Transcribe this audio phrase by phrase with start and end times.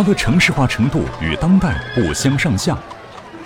[0.00, 2.74] 它的城市化程度与当代不相上下。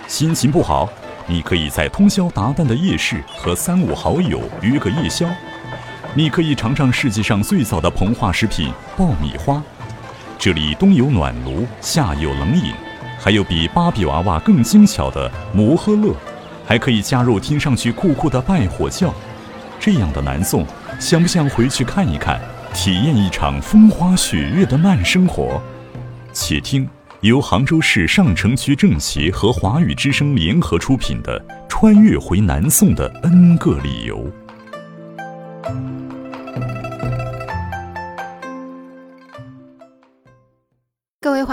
[0.07, 0.89] 心情不好，
[1.27, 5.27] 你可以在通宵达旦的夜市和三五好友约个夜宵。
[6.15, 9.61] 你可以尝尝世界上最早的膨化食品爆米花。
[10.39, 12.73] 这里冬有暖炉，夏有冷饮，
[13.19, 16.15] 还有比芭比娃娃更精巧的摩诃乐，
[16.65, 19.13] 还可以加入听上去酷酷的拜火教。
[19.81, 20.65] 这样的南宋，
[21.01, 22.41] 想不想回去看一看，
[22.73, 25.61] 体验一场风花雪月的慢生活？
[26.35, 26.87] 且听
[27.21, 34.19] 由杭州市上城区政协和华语之声联合出品的《穿越回南宋的 N 个理由》。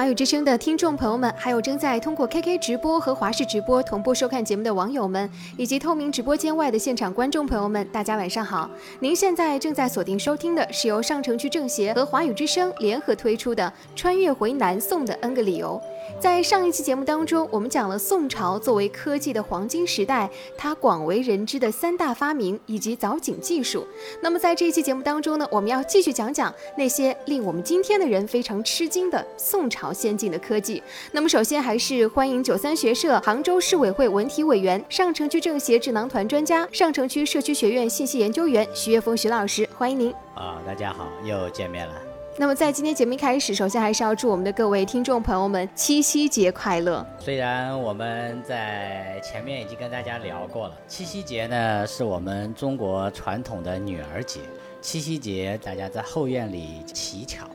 [0.02, 8.68] 华语之声的听众朋友们，还有正在通过 KK 直播和华视直播同步收看节目的网友们，以及透明直播间外的现场观众朋友们，大家晚上好！
[8.99, 15.80] 您现在正在锁定收听的是由上城区政协和华语之声联合推出的《穿越回南宋的 N 个理由》。
[16.22, 23.88] 在上一期节目当中，我们讲了宋朝作为科技的黄金时代，它广为人知的三大发明以及凿井技术。
[24.22, 30.84] 那么在这一期节目当中呢，我们要继续讲讲那些令我们今天的人非常吃惊的宋朝先进的科技。
[31.12, 40.14] 那么首先还是欢迎九三学社杭州市委会文体委员、上城区政协智囊团专家、上城区社区学院信息研究员徐月峰徐老师，欢迎您。
[40.36, 42.10] 啊，大家好，又见面了。
[42.37, 47.05] 那么在今天节目一开始，首先还是要祝我们的各位听众朋友们七夕节快乐。
[47.20, 54.40] 虽然我们在前面已经跟大家聊过了，七夕节呢是我们中国传统的女儿节。
[54.79, 57.46] 七夕节大家在后院里乞巧，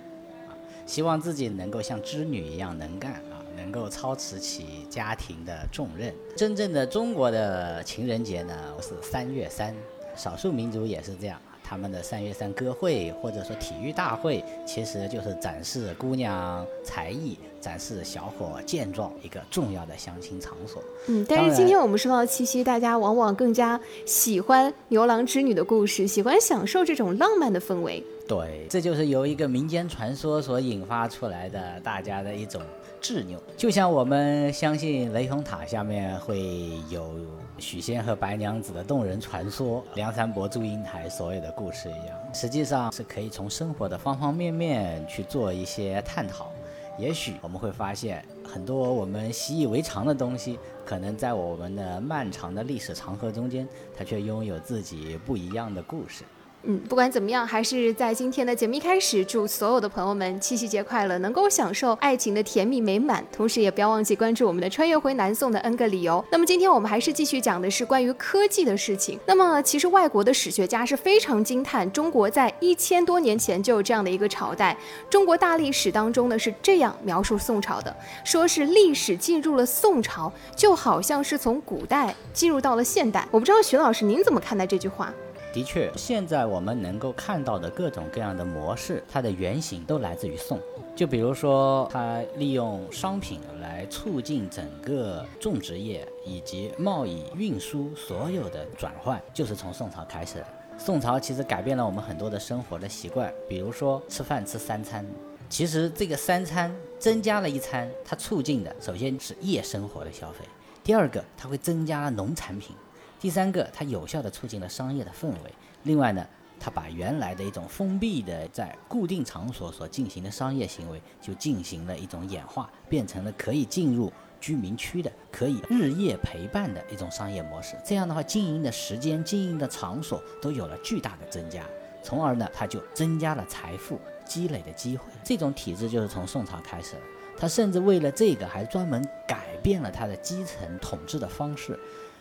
[0.47, 0.53] 啊，
[0.85, 6.15] 希望自己能够像织女一样能干啊，能够操持起家庭的重任。
[6.37, 9.75] 真正的中国的情人节呢是三月三，
[10.15, 11.41] 少数民族也是这样。
[11.69, 20.81] 他们的三月三歌会或者说体育大会，其实就是展示姑娘才艺、展示小伙健壮一个重要的相亲场所。
[21.09, 28.03] 嗯，但是今天我们说到七夕，大家往往更加喜欢牛郎织女的故事，喜欢享受这种浪漫的氛围。
[28.29, 32.61] 对，这就是由一个民间传说所引发出来的大家的一种
[33.01, 37.15] 执拗，就像我们相信雷峰塔下面会有。
[37.59, 46.53] 许仙和白娘子的动人传说，梁山伯祝英台所有的故事一样，实际上是可以从生活的方方面面去做一些探讨。
[46.99, 56.25] 也许我们会发现，很多我们习以为常的东西，可能在我们的漫长的历史长河中间，它却拥有自己不一样的故事。
[56.69, 63.25] 嗯，不管怎么样，还是在今天的节目一开始，祝所有的朋友们七夕节快乐，能够享受爱情的甜蜜美满。
[63.31, 66.25] 同时，也不要忘记关注我们的穿越回南宋的 N 个理由。
[66.29, 69.17] 那么，今天我们还是继续讲的是关于科技的事情。
[69.27, 74.77] 那么，其实外国的史学家是非常惊叹，中国在一千多年前就有这样的一个朝代。
[75.09, 77.95] 中国大历史当中呢是这样描述宋朝的，
[78.25, 83.25] 说是历史进入了宋朝，就好像是从古代进入到了现代。
[83.31, 85.15] 我不知道徐老师您怎么看待这句话？
[85.57, 90.61] 的确，现在我们能够看到的各种各样的模式，它的原型都来自于宋。
[90.95, 100.47] 就比如说，它利用商品来促进整个种植业以及贸易运输所有的转换，就是从宋朝开始的。
[100.77, 105.07] 宋朝其实改变了我们很多的生活的习惯，比如说吃饭吃三餐。
[105.49, 110.45] 其实这个三餐增加了一餐，它促进的首先是夜生活的消费，
[110.85, 112.77] 第二个它会增加农产品。
[113.19, 115.53] 第三个，它有效地促进了商业的氛围。
[115.85, 116.27] 另外呢，
[116.61, 127.75] 它把原来的一种封闭的在固定场所所进行的商业行为，就进行了一种演化，变成了可以进入居民区的、可以日夜陪伴的一种商业模式。
[127.85, 131.65] 这样的话，经营的时间、经营的场所都有了巨大的增加，
[132.03, 135.05] 从而呢，它就增加了财富积累的机会。
[135.25, 137.01] 这种体制就是从宋朝开始的。
[137.39, 141.79] 它甚至为了这个，还专门改变了它的基层统治的方式。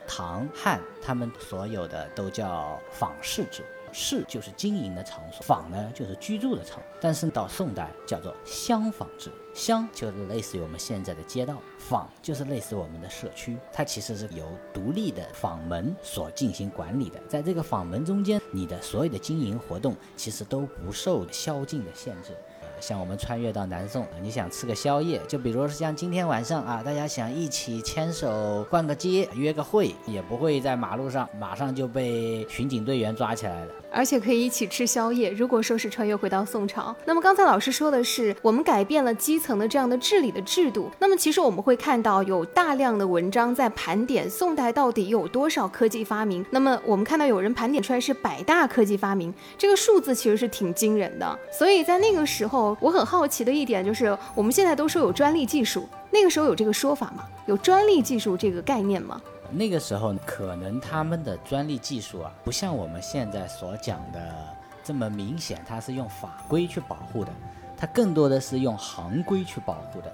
[0.08, 6.82] 唐汉他们所有的都叫坊市制，市就是经营的场所，坊呢就是居住的场。
[7.02, 13.58] 但是到宋代叫做乡坊制，乡就是类似于我们现在的街道，坊就是类似我们的社区。
[13.72, 22.36] 它其实是由独立的坊门所进行管理的，在这个坊门中间，你的所有的经营活动其实都不受宵禁的限制。
[22.80, 33.72] 像我们穿越到南宋，你想吃个宵夜，就比如像今天晚上啊，大家想一起牵手逛个街、约个会，也不会在马路上马上就被巡警队员抓起来了。
[33.96, 35.32] 而且可以一起吃宵夜。
[35.32, 40.92] 如果说是穿越回到宋朝，那么刚才老师说的是我们改变了基层的这样的治理的制度。
[41.00, 46.46] 那么其实我们会看到有大量的文章在盘点宋代到底有多少科技发明。
[46.52, 51.40] 那么我们看到有人盘点出来是百大科技发明，这个数字其实是挺惊人的。
[51.50, 57.24] 所以在那个时候，我很好奇的一点就是，我们现在都说有专利技术，那个时候有这个说法吗？
[57.46, 59.22] 有专利技术这个概念吗？
[59.52, 64.36] 那个时候可能他们的专利技术啊，不像我们现在所讲的
[64.84, 67.32] 这么明显，它是用法规去保护的，
[67.78, 70.12] 它更多的是用行规去保护的。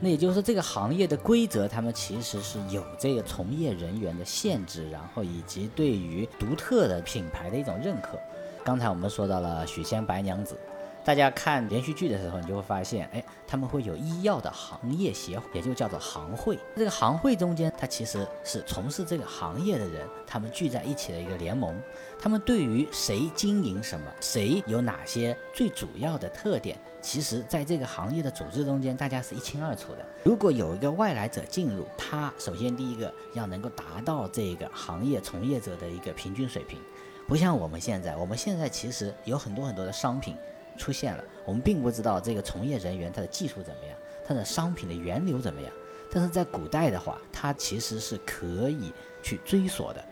[0.00, 8.18] 那也就是说，这个行业的规则，他们其实是有这个从业人员的限制，然后以及对于独特的品牌的一种认可。
[8.64, 10.58] 刚才我们说到了许仙白娘子。
[11.06, 16.58] 大家看连续剧的时候，你就会发现，哎，他们会有医药的行业协会，也就叫做行会。
[16.74, 21.80] 这个行会中间，它其实是从事这个行业的人，他们聚在一起的一个联盟。
[22.18, 30.04] 他们对于谁经营什么，谁有哪些最主要的特点，其实在这个行业的组织中间，大家是一清二楚的。
[30.24, 36.80] 如果有一个外来者进入，他首先第一个要能够达到这个行业从业者的一个平均水平，
[37.28, 40.36] 不像我们现在，我们现在其实有很多很多的商品。
[40.76, 43.96] 出现了，我们并不知道这个从业人员他的技术怎么样，
[44.26, 45.72] 他的商品的源流怎么样。
[46.10, 48.92] 但是在古代的话，它其实是可以
[49.22, 50.02] 去追索的。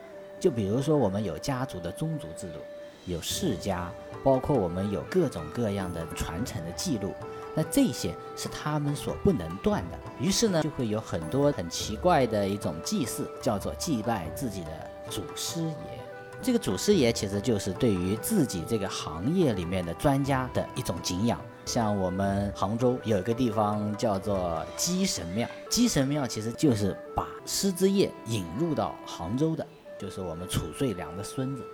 [0.40, 2.58] 就比如说，我们有家族的宗族制度，
[3.06, 3.90] 有世家，
[4.22, 7.14] 包括我们有各种各样的传承的记录，
[7.54, 9.98] 那这些是他们所不能断的。
[10.20, 14.70] 于是呢，就会有很多很奇怪的一种祭祀，叫做祭拜自己的
[15.08, 16.03] 祖师爷。
[16.44, 21.40] 这个祖师爷其实就是对于自己这个行业里面的专家的一种敬仰。
[21.64, 29.66] 像我们杭州有一个地方叫做鸡神庙，鸡神庙其实就是把师之业引入到杭州的，
[29.98, 31.64] 就是我们褚遂良的孙子。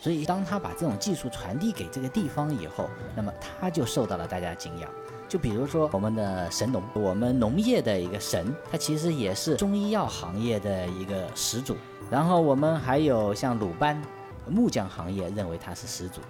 [0.00, 4.90] 所以当他把这种技术传递给这个地方以后，那么他就受到了大家敬仰。
[5.28, 11.76] 就比如说我们的神农，我们农业的一个神，他其实也是中医药行业的一个始祖。
[12.10, 14.00] 然后我们还有像鲁班。
[14.48, 16.20] 木匠行业认为他是始祖，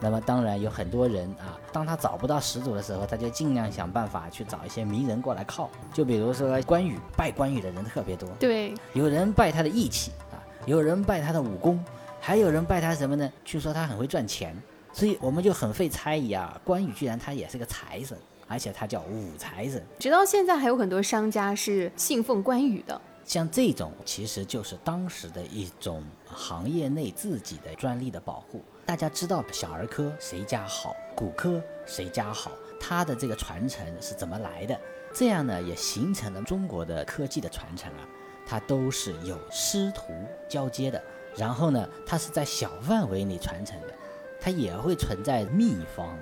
[0.00, 5.70] 那么当然有很多人啊，当他找不到始祖的时候，他就尽量想办法去找一些名人过来靠。
[5.94, 8.28] 就比如说关羽，拜关羽的人特别多。
[8.40, 11.80] 对，有人拜他的义气啊，有人拜他的武功，
[12.18, 13.32] 还有人拜他什么呢？
[13.44, 14.60] 据说他很会赚钱，
[14.92, 19.82] 所以我们就很费猜疑啊，关羽居然他也是个财神，而且他叫武财神。
[19.98, 23.00] 直到现在还有很多商家是信奉关羽的。
[23.24, 28.60] 像这种其实就是当时的一种行业内自己的专利的保护。
[28.84, 32.50] 大家知道小儿科谁家好，骨科谁家好，
[32.80, 34.78] 它的这个传承是怎么来的？
[35.14, 38.08] 这样呢也形成了中国的科技的传承啊，
[38.44, 40.12] 它都是有师徒
[40.48, 41.00] 交接的。
[41.36, 43.94] 然后呢，它是在小范围内传承的，
[44.40, 46.18] 它也会存在秘方，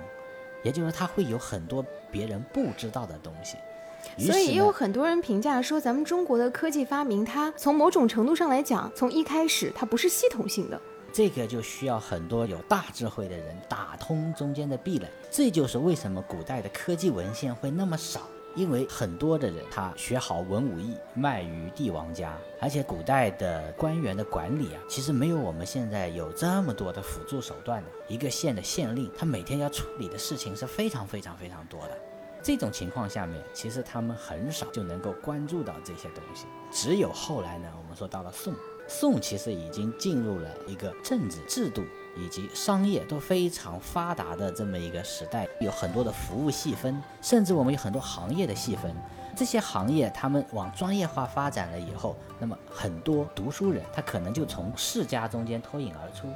[0.63, 3.57] 也就是它会有很多别人不知道的东西。
[4.17, 10.81] 所以也有很多人评价说，咱们中国的科技发明，它从某种程度上来讲，从一开始它不是系统性的。
[11.13, 15.07] 这个就需要很多有大智慧的人打通中间的壁垒。
[15.29, 18.21] 这就是为什么古代的科技文献会那么少，
[18.55, 27.89] 因为很多的人他学好文武艺，卖于帝王家，而且古代的官员的管理啊，其实没有我们现在有这么多的辅助手段的。
[28.07, 31.97] 一个县的县令，他每天要处理的事情是非常非常非常多的。
[32.43, 36.45] 这种情况下面，其实他们很少就能够关注到这些东西。
[36.71, 38.53] 只有后来呢，我们说到了宋，
[38.87, 41.83] 宋其实已经进入了一个政治制度
[42.15, 48.93] 以及商业都非常发达的这么一个时代，有很多的服务细分，甚至我们有很多行业的细分。
[49.35, 56.27] 这些行业他们往专业化发展了以后，那么很多读书人他可能就从世家中间脱颖而出。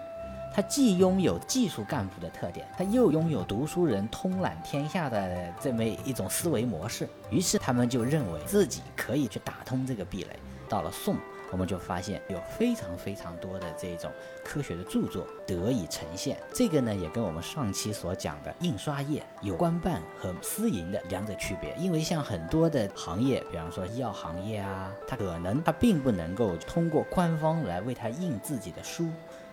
[0.53, 10.39] 他既拥有技术干部的特点，他又拥有读书人通览天下的这么一种思维模式，于是他们就认为自己可以去打通这个壁垒。
[10.69, 11.17] 到了宋，
[11.55, 14.11] 我们就发现有非常非常多的这种
[14.43, 16.37] 科学的著作得以呈现。
[16.53, 21.73] 这个呢，也跟我们上期所讲的印刷业有官办和私营的两者区别。
[21.77, 29.07] 因为像很多的行业，比方说医药行业啊，它可能它并不能够通过官方来为它印自己的书。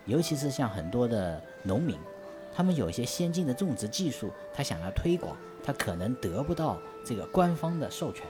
[0.05, 1.97] 尤其是像很多的农民，
[2.53, 8.25] 他们有一些先进的种植技术，他想要推广，他可能得不到这个官方的授权。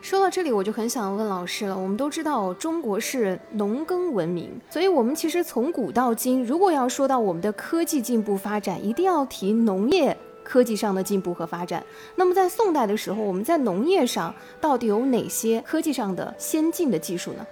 [0.00, 1.76] 说到这里，我就很想问老师了。
[1.76, 11.84] 我们都知道中国是农耕文明，所以我们其实从古到今，如果要说到我们的科技进步发展，一定要提农业科技上的进步和发展。
[12.16, 17.46] 那么在宋代的时候，我们在农业上到底有哪些科技上的先进的技术呢？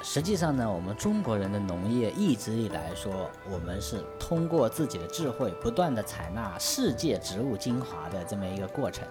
[0.00, 9.04] 实际上呢，我们中国人的农业一直以来说，我们是通过自己的智慧，不断的采纳世界植物精华的这么一个过程。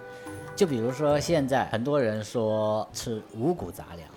[0.58, 4.10] 就比如说现在很多人说吃五谷杂粮，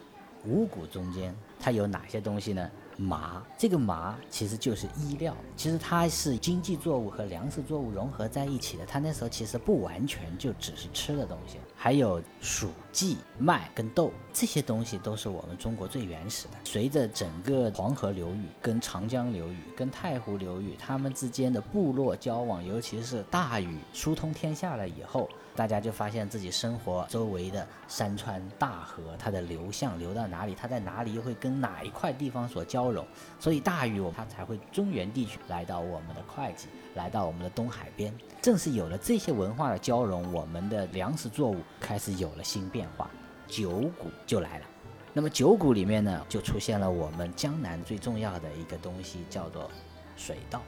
[0.44, 2.68] 五谷中间它有哪些东西呢？
[2.98, 8.84] 麻，这个麻其实就是衣料，其实它是经济作物和粮食作物融合在一起的。
[8.88, 16.54] 它那时候其实不完全就只是吃的东西，还有黍、稷、麦跟豆这些东西都是我们中国最原始的。
[16.64, 25.30] 随着整个黄河流域、跟长江流域、跟太湖流域它们之间的部落交往，尤其是大禹疏通天下了以后。
[25.56, 33.06] 大家就发现自己生活周围的山川大河，它的流向流到哪里，它在哪里又会跟哪一块地方所交融，
[33.40, 38.14] 所以大禹它才会中原地区来到我们的会稽，来到我们的东海边。
[38.42, 43.10] 正是有了这些文化的交融，我们的粮食作物开始有了新变化，
[43.48, 44.66] 九谷就来了。
[45.14, 49.70] 那么九谷里面呢，就出现了我们江南最重要的一个东西，叫做
[50.16, 50.62] 水稻。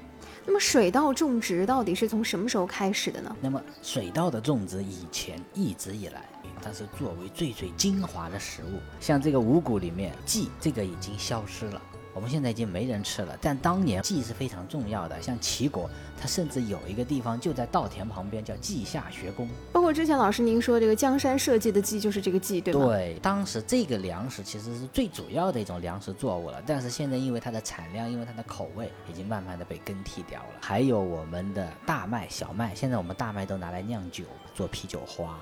[0.46, 3.36] 那么水稻种植到底是从什么时候开始的呢？
[3.42, 6.28] 那么水稻的种植以前一直以来，
[6.62, 11.82] 它是作为最最精华的食物，像这个五谷里面，稷这个已经消失了。
[12.14, 15.20] 我们现在已经没人吃了，但当年稷是非常重要的。
[15.22, 15.90] 像齐国，
[16.20, 19.50] 它甚至有一个地方就在稻田旁边，叫稷下学宫。
[19.72, 22.86] 包括之前老师您说这个江山社稷的稷，就是这个稷，对吗？
[22.86, 30.50] 对，当时这个粮食其实是最主要的一种粮食作物了，但是现在因为它的产量，因为它的口味，已经慢慢的被更替掉了。
[30.62, 35.40] 还有我们的大麦、小麦，现在我们大麦都拿来酿酒，做啤酒花。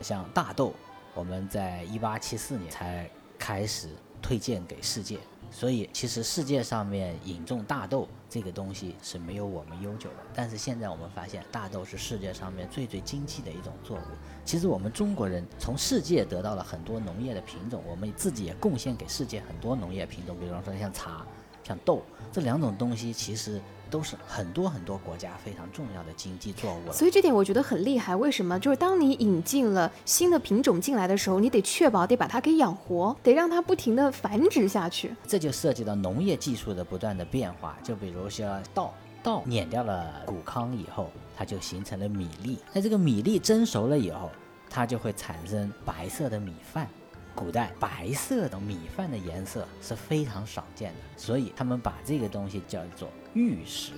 [0.00, 0.74] 像大豆，
[1.14, 3.88] 我们在一八七四年才开始
[4.20, 5.18] 推荐给世界。
[5.52, 10.16] 所以，其实世界上面引种大豆这个东西是没有我们悠久的。
[10.34, 14.00] 但是现在我们发现，大豆是世界上面最最经济的一种作物。
[14.44, 21.24] 其实我们中国人从世界得到了很多农业的品种，我们自己也贡献给世界很多农业品种，比方说像茶、
[21.62, 23.60] 像豆这两种东西，其实。
[23.92, 28.16] 都是很多很多国家非常重要的经济作物，所以这点我觉得很厉害。
[28.16, 28.58] 为什么？
[28.58, 35.14] 就是当你引进了新的品种进来的时候，你得确保得把它给养活，得让它不停的繁殖下去。
[35.28, 37.76] 这就涉及到农业技术的不断的变化。
[37.82, 42.58] 就比如说稻，稻碾掉了谷糠以后，它就形成了米粒。
[42.72, 44.30] 那这个米粒蒸熟了以后，
[44.70, 46.88] 它就会产生白色的米饭。
[47.34, 53.92] 古代白色的米饭的颜色是非常少见的，所以他们把这个东西叫做玉石。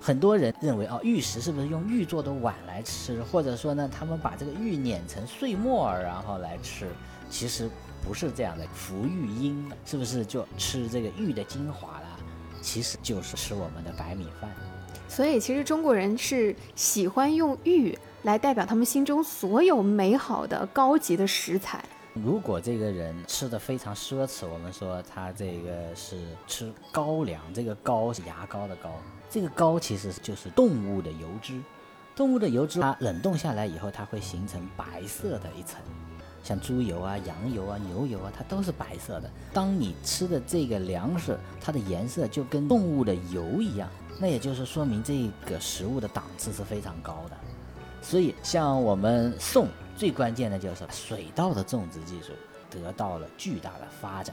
[0.00, 6.86] 很多人认为哦，玉石是不是用玉做的碗来吃，或者说呢，他们把这个玉碾成碎末儿然后来吃，
[7.28, 7.68] 其实
[8.06, 8.64] 不是这样的。
[8.72, 12.06] 服玉英是不是就吃这个玉的精华了？
[12.62, 14.48] 其实就是吃我们的白米饭。
[15.08, 21.84] 所以其实中国人是喜欢用玉来代表他们心中所有美好的高级的食材。
[22.22, 28.90] 如果这个人吃的非常奢侈，我们说他这个是吃高粱，这个膏是牙膏的膏，
[29.30, 31.60] 这个膏其实就是动物的油脂，
[32.16, 35.80] 动物的油脂它冷冻下来以后，它会形成白色的一层，
[36.42, 39.30] 像猪油啊、羊油啊、牛油啊，它都是白色的。
[39.52, 47.36] 当你吃的这个粮食，它的颜色就跟动物的油一样，那也就是说明这个食物的档次是非常高的。
[48.02, 49.68] 所以像我们宋。
[49.98, 52.28] 最关键的就是水稻的种植技术
[52.70, 54.32] 得到了巨大的发展，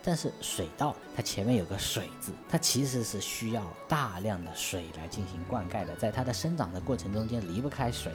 [0.00, 8.12] 但是水稻它前面有个“水”字，它其实是需要大量的水来进行灌溉的，在它的生长的过程中间离不开水。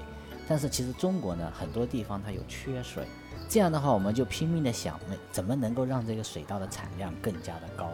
[0.48, 3.06] 但是其实中国呢，很多地方它有缺水，
[3.50, 4.98] 这样的话我们就拼命的想，
[5.30, 7.92] 怎么能够让这个水稻的产量更加的高？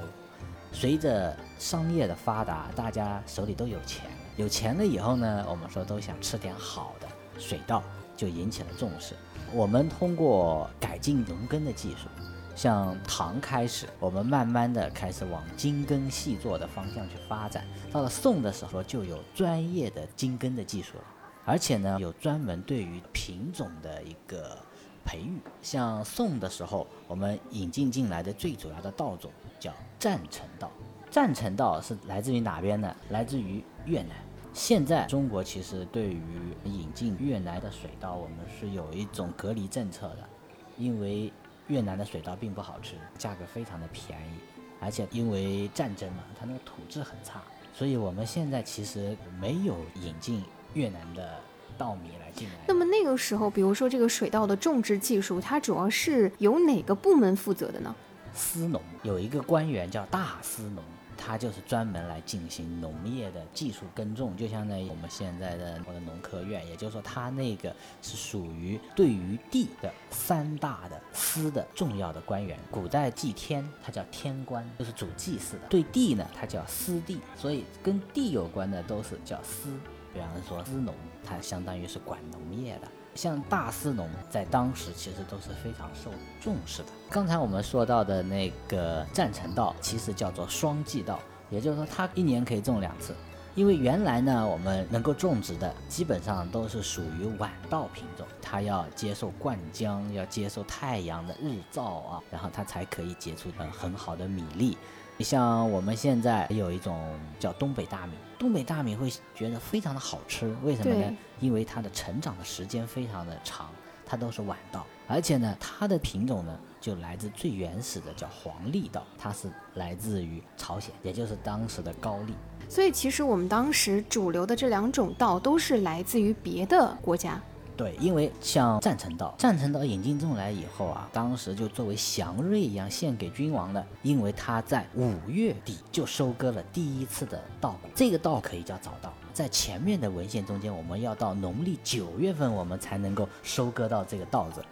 [0.71, 7.07] 随着商业的发达，大家手里都有钱，有钱了以后呢，我们说都想吃点好的
[7.39, 7.81] 水稻。
[8.23, 9.13] 就引起了重视。
[9.51, 12.07] 我们通过改进农耕的技术，
[12.55, 17.65] 像唐开始，我们慢慢的开始往精耕细作的方向去发展。
[17.91, 21.03] 到了宋的时候，就有专业的精耕的技术了，
[21.43, 24.57] 而且呢，有专门对于品种的一个
[25.03, 25.37] 培育。
[25.61, 30.71] 像宋的时候，我们引进进来的最主要的稻种叫占城稻。
[31.11, 32.95] 占城稻是来自于哪边呢？
[33.09, 34.15] 来自于越南。
[34.53, 36.21] 现在中国其实对于
[36.63, 40.29] 引进越南的水稻，我们是有一种隔离政策的，
[40.77, 41.33] 因为
[41.67, 44.37] 越南的水稻并不好吃，价格非常的便宜，
[44.79, 47.41] 而且因为战争嘛，它那个土质很差，
[47.73, 50.43] 所以我们现在其实没有引进
[50.75, 51.39] 越南的
[51.75, 52.55] 稻米来进来。
[52.67, 57.95] 那么那个时候，比如说这个水稻的种植技术，它主要是由哪个部门负责的呢？
[58.33, 60.83] 司农有一个官员叫大司农。
[61.25, 72.59] 它就是专门来进行农业的技术耕种，就相当于我们现在的我的农科院，也就是说，它那个是属于对于地的三大的司的重要的官员。
[72.69, 79.69] 古代祭天，它叫天官，就是主祭祀的；对地呢，它叫司地，所以跟地有关的都是叫司。
[80.13, 82.87] 比方说司农，它相当于是管农业的。
[83.15, 86.89] 像大司农在当时其实都是非常受重视的。
[87.09, 93.15] 刚才我们说到的那个赞成稻，其实叫做双季稻，也就是说它一年可以种两次。
[93.55, 104.75] 因为原来呢，我们能够种植的基本上都是属于晚稻品种，它要接受灌浆，要接受太阳的日照啊，然后它才可以结出呃很好的米粒。
[105.17, 108.13] 你像我们现在有一种叫东北大米，
[108.43, 111.15] 东北大米会觉得非常的好吃，为什么呢？
[111.39, 113.69] 因为它的成长的时间非常的长，
[114.05, 122.33] 它都是晚稻，而且呢，它的品种呢就来自最原始的叫黄历稻，它是来自于朝鲜，也就是当时的高丽。
[122.67, 127.41] 所以其实我们当时主流的这两种稻都是来自于别的国家。
[127.75, 139.11] 对，因为像赞成稻，赞成稻引进种来以后啊，当时就作为祥瑞一样献给君王的，因为他在五月底就收割了第一次的稻谷，这个稻可以叫早稻。
[139.33, 144.63] 在前面的文献中间，我们要到农历九月份，我们才能够收割到这个稻子，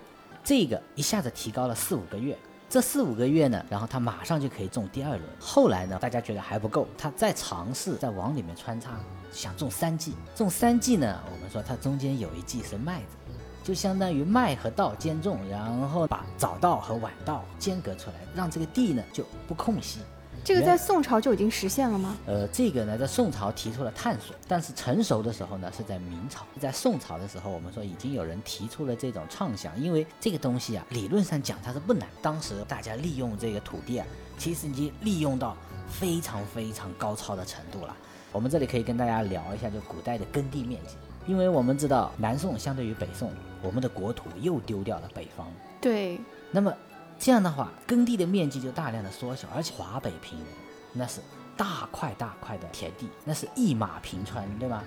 [0.43, 2.37] 这个一下子提高了四五个月。
[2.69, 5.23] 这四五个月呢，然后他马上就可以种第二轮。
[5.39, 8.91] 后来呢，大家觉得还不够，他再尝试再往里面穿插，
[9.31, 10.13] 想种三季。
[10.35, 13.15] 种三季呢，我们说它中间有一季是麦子，
[13.63, 19.99] 就相当于麦和稻兼种，然后把早稻和晚稻间隔出来，让这个地呢就不空隙。
[20.43, 22.17] 这个在宋朝就已经实现了吗？
[22.25, 26.43] 呃，这个呢，在宋朝提出了探索，但是成熟的时候呢，是在明朝。
[26.59, 32.09] 在宋朝的时候，我们说已经有人提出了这种畅想，因为这个东西啊，理论上讲它是不难。
[32.23, 35.55] 当时大家利用这个土地啊，其实已经利用到
[35.87, 37.95] 非常非常高超的程度了。
[38.31, 40.95] 我们这里可以跟大家聊一下，就古代的耕地面积，
[41.25, 45.47] 因为我们知道南宋相对于北宋，我们的国土又丢掉了北方。
[45.79, 46.19] 对。
[46.51, 46.73] 那么。
[47.23, 50.47] 这样的话，耕地的面积就大量的缩小，而且华北平原
[50.93, 51.21] 那是
[51.55, 54.83] 大块大块的田地，那是一马平川，对吧？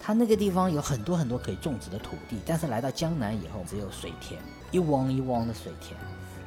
[0.00, 5.98] 它那个地方有很多很多可以种植的土地，但是来到江南以后，只有水田，一汪一汪的水田，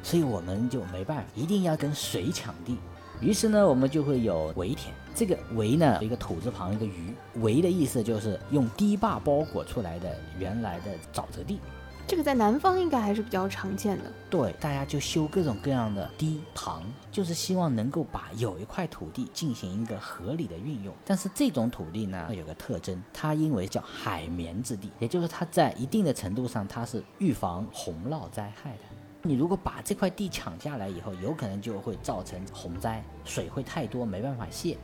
[0.02, 2.78] 所以我们就没办法，一定要跟水抢地。
[3.20, 4.94] 于是呢，我们就会有围田。
[5.18, 11.58] 这个围呢，一个土字旁一个鱼，围的意思就是用堤坝包裹出来的原来的沼泽地。
[12.06, 14.04] 这个在南方应该还是比较常见的。
[14.30, 20.94] 对，大家就修各种各样的堤塘，就是希望能够把有一块土地进行一个合理的运用。
[21.04, 28.84] 但是这种土地呢，有个特征，它因为叫海绵之地，也就是它在一定的程度上，它是预防洪涝灾害的。
[29.22, 34.78] 你如果把这块地抢下来以后，有可能就会造成洪灾，水会太多没办法泄。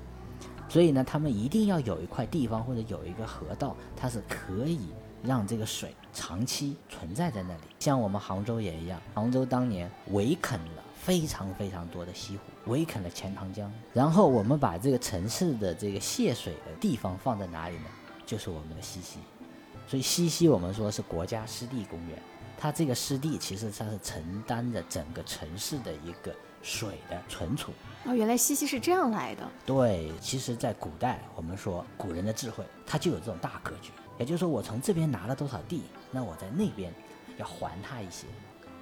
[0.68, 4.80] 所以呢，他们一定要有一块地方或者有一个河道，它是可以。
[5.26, 9.00] 让这个水长期存在在那里，像我们杭州也一样。
[9.14, 13.72] 杭州当年围垦了非常非常多的西湖，围垦了钱塘江。
[13.94, 17.86] 然后我们把这个城市的这个泄水的地方放在哪里呢？
[18.26, 19.18] 就是我们的西溪。
[19.88, 22.18] 所以西溪我们说是国家湿地公园，
[22.58, 27.70] 它这个湿地其实它是承担着整个城市的一个水的存储。
[28.06, 29.48] 哦，原来西溪是这样来的。
[29.64, 33.92] 对，其实，在古代我们说古人的智慧，它就有这种大格局。
[34.18, 36.92] 也就是说，我从这边拿了多少地，那我在那边
[37.36, 38.26] 要还他一些。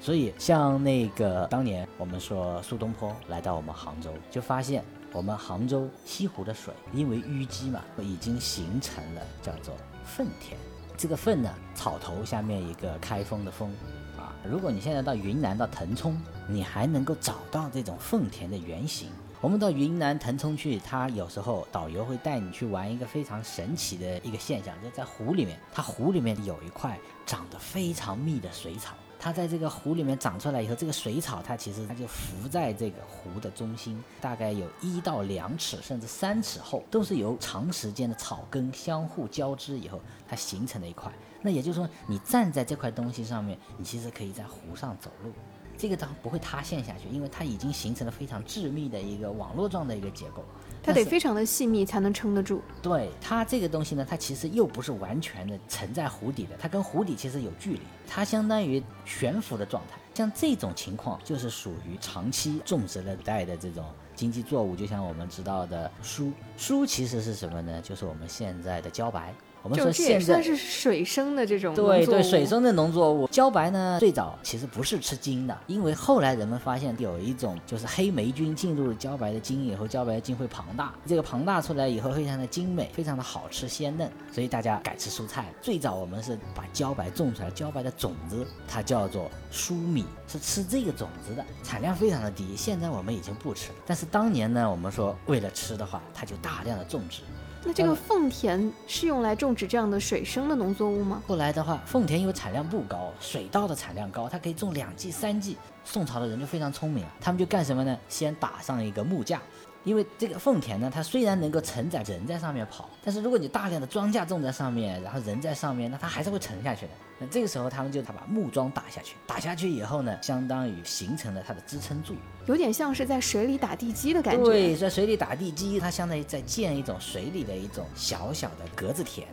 [0.01, 10.59] 所以，像那个当年我们说苏东坡来到我们杭州，就发现我们杭州西湖的水因为淤积嘛，已经形成了叫做粪田。
[10.97, 14.02] 这个粪呢，草头下面一个开封的封啊。
[14.45, 19.09] 如果你现在到云南到腾冲，你还能够找到这种凤田的原型。
[19.41, 41.13] 我们到云南腾冲去，它有时候导游会带你去玩一个非常神奇的一个现象，就在湖里面，它湖里面有一块长得非常密的水草，它在这个湖里面长出来以后，这个水草它其实它就浮在这个湖的中心，大概有一到两尺甚至三尺厚，都是由长时间的草根相互交织以后它形成的一块。
[41.43, 45.33] 那也就是说，你站在这块东西上面，你其实可以在湖上走路。
[45.77, 50.45] 这个它不会塌陷下去，因为它已经形成了非常致密的一个网络状的一个结构，
[50.83, 52.63] 它得非常的细密才能撑得住。
[52.81, 59.99] 对它这个东西呢，它其实又不是完全的沉在湖底的，它跟湖底其实有距离，它相当于悬浮的状态。
[60.15, 67.81] 像这种情况就是属于长期种植了带的这种经济作物，就像我们知道的苏，苏其实是什么呢？
[67.81, 69.35] 就是我们现在的茭白。
[69.63, 85.47] 我们就这也说现在算是水生的这种对对水生的农作物，茭白呢最早其实不是吃茎的，因为后来人们发现有一种就是黑霉菌进入了茭白的茎以后，茭白的茎会庞大，这个庞大出来以后非常的精美，非常的好吃鲜嫩，所以大家改吃蔬菜。
[85.61, 92.57] 最早我们是把茭白种出来，茭白的种子它叫做疏米，是吃这个种子的，产量非常的低。
[92.57, 97.23] 现在我们已经不吃了，但是当年呢，我们说为了吃的话，它就大量的种植。
[97.65, 101.23] 那这个奉田是用来种植这样的水生的农作物吗？
[101.27, 105.57] 后来的话，奉田因为产量不高，水稻的产量高，它可以种两季、三季。
[105.85, 107.97] 宋朝的人就非常聪明啊，他们就干什么呢？
[108.09, 109.41] 先打上一个木架，
[109.85, 116.93] 因为这个凤田呢，它虽然能够承载人在上面跑，但是如果你大量的庄稼种在上面，然后人在上面，那它还是会沉下去的。
[117.19, 122.15] 那这个时候他们就他把木桩打下去，打下去以后呢，相当于形成了它的支撑柱。
[122.47, 124.45] 有点像是在水里打地基的感觉。
[124.45, 129.27] 对，在水里打地基，它相当于在建一种水里的一种小小的格子田。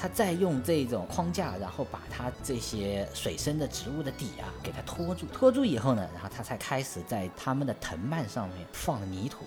[0.00, 9.44] 它再用这种框架，然后把它这些水生的植物的底啊给它托住，托住以后呢，然后它才开始在它们的藤蔓上面放泥土，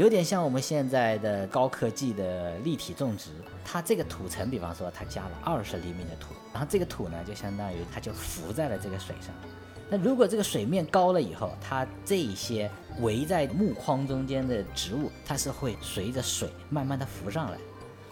[0.00, 3.32] 有点像我们现在的高科技的立体种植。
[3.62, 9.28] 它这个土层，比方说它加了二十厘米的土，然后这个土呢就相当于它就浮在了这个水上。
[9.90, 17.58] 那如果这个水面高了以后，它这一些围在木框中间的植物，它是会随着水慢慢的浮上来，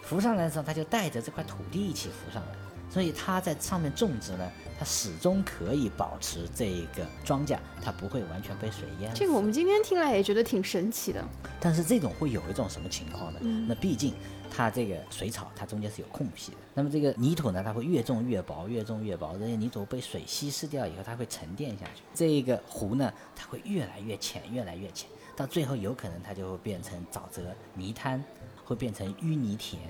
[0.03, 2.49] 浮上来的时候，它就带着这块土地一起浮上来，
[2.87, 4.47] 所以它在上面种植呢，
[4.79, 9.13] 它始终可以保持这个庄稼，它不会完全被水淹。
[9.13, 11.21] 这个我们今天听来也觉得挺神奇的。
[11.59, 13.39] 但是这种会有一种什么情况呢？
[13.41, 14.13] 嗯那毕竟
[14.49, 22.01] 它这个水草它中间是有空隙的，那么这个泥土呢，它会越种越薄，越种越薄，这些泥土被水稀释掉以后，它会沉淀下去。
[22.13, 28.23] 这个湖呢，它会越来越浅，越来越浅，到最后有可能它就会变成沼泽、泥滩，
[28.63, 29.81] 会变成淤泥田，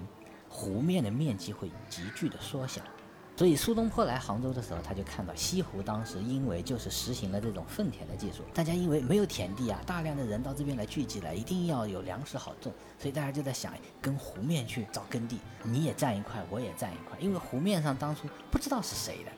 [0.49, 2.82] 湖面的面积会急剧的缩小。
[3.39, 19.32] 所以苏东坡来杭州的时候，他就看到西湖当时因为就是实行了这种粪田的技术，大家因为没有田地啊，大量的人到这边来聚集来，一定要有粮食好种，所以大家就在想跟湖面去找耕地，你也占一块，我也占一块，因为湖面上当初不知道是谁的。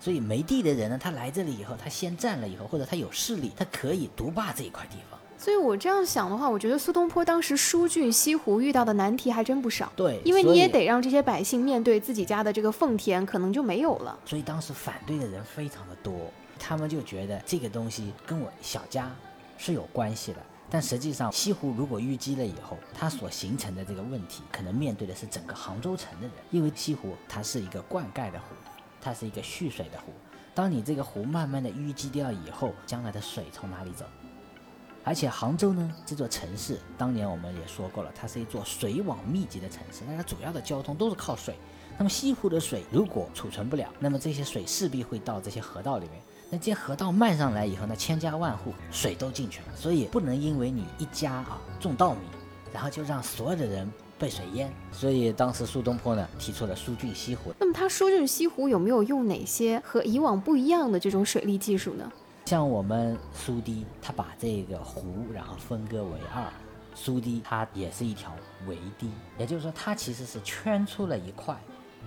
[0.00, 5.11] 所以没地的人呢，他来这里以后，他先占了以后，或者他有势力，他可以独霸这一块地方。
[5.42, 9.92] 所以我这样想的话，我觉得苏东坡当时疏浚西湖遇到的难题还真不少。
[9.96, 14.16] 对，因为你也得让这些百姓面对自己家的这个奉田，可能就没有了。
[14.24, 19.10] 所以当时反对的人非常的多，他们就觉得这个东西跟我小家
[19.58, 20.38] 是有关系的。
[20.70, 28.54] 但实际上，西湖如果淤积了以后，它所形成的这个问题，可能面对的是整个杭州城的人，因为西湖它是一个灌溉的湖，
[29.00, 30.12] 它是一个蓄水的湖。
[30.54, 34.04] 当你这个湖慢慢的淤积掉以后，将来的水从哪里走？
[35.04, 41.56] 而且杭州呢，这座城市，当年我们也说过了，它是一座水网密集的城市，那它主要的交通都是靠水。
[41.98, 46.22] 那么西湖的水如果储存不了，那么这些水势必会到这些河道里面。
[46.48, 52.20] 那这些河道漫上来以后，那千家万户水都进去了，所以不能因为你一家啊种稻米，
[52.72, 54.72] 然后就让所有的人被水淹。
[54.92, 57.52] 所以当时苏东坡呢提出了疏浚西湖。
[57.58, 62.10] 那么他疏浚西湖有没有用哪些和以往不一样的这种水利技术呢？
[62.52, 66.44] 像我们苏堤，它把这个湖然后分割为二，
[66.94, 68.30] 苏堤它也是一条
[68.66, 71.58] 围堤，也就是说它其实是圈出了一块，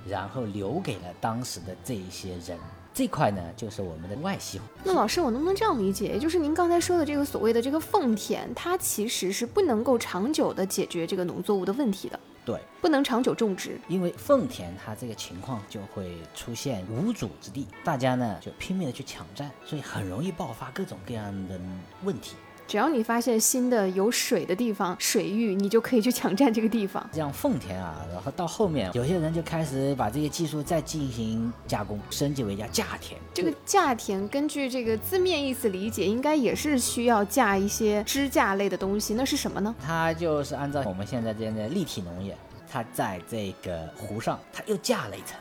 [0.07, 2.59] 然后留给了当时的这一些人。
[2.93, 4.65] 这块呢就是我们的外溪湖。
[4.83, 6.09] 那老师，我能不能这样理解？
[6.09, 13.79] 也就是您刚才说的这个所谓的这个奉田，它其实是不能够长久的解决这个农作物的问题的，对，不能长久种植。
[13.87, 21.59] 因为奉田它这个情况就会出现无主之地，大家呢就拼命的去抢占，所以很容易爆发各种各样的
[22.03, 22.35] 问题。
[22.67, 27.07] 只要你发现新的有水的地方，水域，你就可以去抢占这个地方。
[27.13, 33.19] 像奉田啊，然后到后面有些人就开始把这些技术再进行加工，升级为叫架田。
[33.33, 39.13] 这个架田，根据这个字面意思理解，应该也是需要架一些支架类的东西。
[39.13, 39.75] 那是什么呢？
[39.85, 42.35] 它就是按照我们现在这样的立体农业，
[42.67, 45.37] 它在这个湖上，它又架了一层。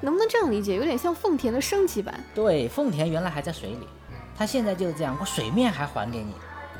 [0.00, 0.76] 能不能这样理解？
[0.76, 2.22] 有点像奉田的升级版。
[2.34, 3.86] 对，奉田原来还在水里，
[4.36, 6.32] 它现在就是这样，我水面还还给你，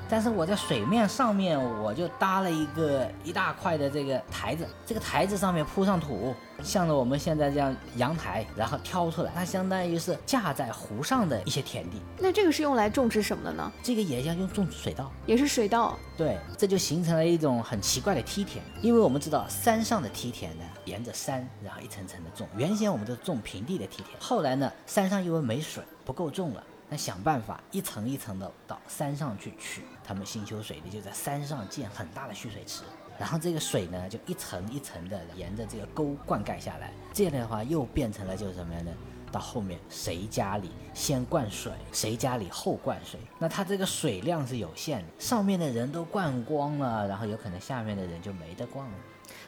[0.08, 13.70] 但是我在水面上面我就搭了一个一大块的这个台子，这个台子上面铺上土，像着我们现在这样阳台，然后挑出来，它相当于是架在湖上的一些田地，那这个是用来种植什么的呢？
[13.82, 15.10] 这个也要用种水稻。
[15.26, 15.98] 也是水稻。
[16.16, 22.48] 对，这就形成了一种很奇怪的梯田，因为我们知道山上的梯田呢，沿着山，然后一层层的种。
[22.56, 29.82] 原先我们都是种平地的梯田，后来呢，山上因为没水，不够种了，那想办法一层一层的到山上去取。
[30.08, 32.82] 他们新修水利就在山上建很大的蓄水池，
[33.18, 38.90] 然后这个水呢就一层一层的沿着这个沟灌溉下来，这样的话又变成了就是什么样呢？
[39.30, 48.92] 到后面谁家里先灌水，谁家里后灌水，那它这个水量是有限的，上面的人都灌光了，然后有可能下面的人就没得灌了。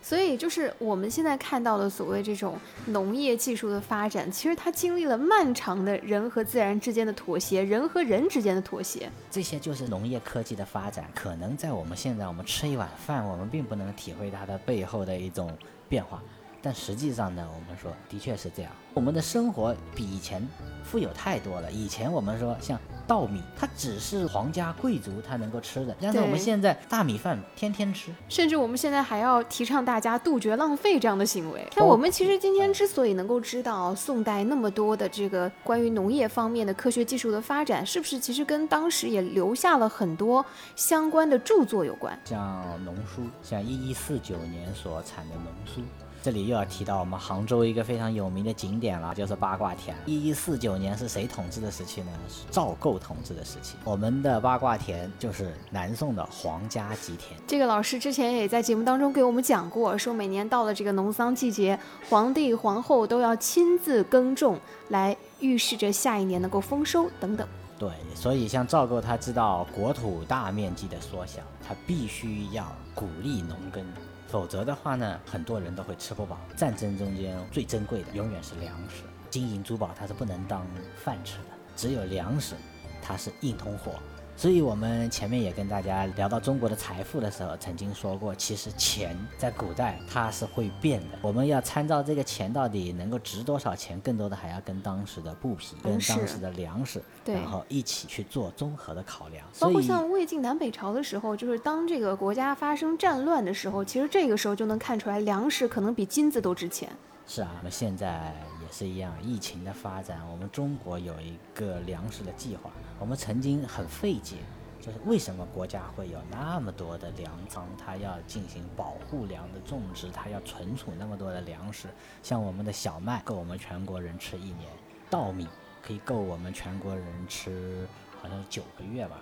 [0.02, 9.10] 所以，就是我们现在看到的所谓这种农业技术的发展，其实它经历了漫长的人和自然之间的妥协，人和人之间的妥协。
[9.30, 11.04] 这些就是农业科技的发展。
[11.14, 15.54] 可能在我们现在，我们吃一碗饭，我们并不能体会它的背后的一种
[15.86, 16.22] 变化。
[16.62, 18.70] 但实际上呢，我们说的确是这样。
[18.92, 20.46] 我们的生活比以前
[20.82, 21.70] 富有太多了。
[21.70, 31.66] 以前我们说像稻米，它只是皇家贵族他能够吃的，但是我们现在大米饭天天吃，甚至我们现在还要提倡大家杜绝浪费这样的行为。
[31.76, 40.44] 那我们其实今天之所以能够知道宋代那么多的这个关于农业方面的科学技术的发展，是不是其实跟当时也留下了很多
[40.74, 42.18] 相关的著作有关？
[42.24, 45.80] 像农书，像一一四九年所产的农书。
[46.22, 49.96] 这里又要提到我们杭州一个非常有名的景点了，就是八卦田。
[50.04, 52.12] 一一四九年是谁统治的时期呢？
[52.28, 53.76] 是赵构统治的时期。
[53.84, 57.40] 我们的八卦田就是南宋的皇家吉田。
[57.46, 61.78] 这个老师之前也在节目当中给我们讲过，说每年到了这个农桑季节，
[62.10, 67.48] 皇帝皇后都要亲自耕种，来预示着下一年能够丰收等等。
[67.78, 73.82] 对，所以像赵构他知道国土大面积的缩小，他必须要鼓励农耕。
[74.30, 76.38] 否则的话呢，很多人都会吃不饱。
[76.56, 80.64] 战争中间最珍贵的永远是粮食，金银珠宝它是不能当
[80.96, 82.54] 饭吃的，只有粮食，
[83.02, 83.94] 它是硬通货。
[84.40, 91.18] 所以，我们前面也跟大家聊到中国的财富的时候，曾经说过，其实钱在古代它是会变的。
[91.20, 99.44] 我们要参照这个钱到底能够值多少钱，更多的还要跟当时的布匹、跟当时的粮食，然后一起去做综合的考量。
[99.58, 106.88] 包括像魏晋南北朝的时候，就是当这个国家发生战乱的时候，其实这个时候就能看出来，粮食可能比金子都值钱。
[107.32, 108.66] 是啊，那现在也。
[108.72, 112.70] 是一样，疫情的发展，我们中国有一个粮食的计划。
[113.00, 114.36] 我们曾经很费解，
[114.80, 121.88] 就是为什么国家会有那么多的粮仓，它要进行保护粮的种植，它要存储那么多的粮食。
[122.22, 124.70] 像我们的小麦够我们全国人吃一年，
[125.08, 125.48] 稻米
[125.82, 127.86] 可以够我们全国人吃
[128.22, 129.20] 好像九个月吧。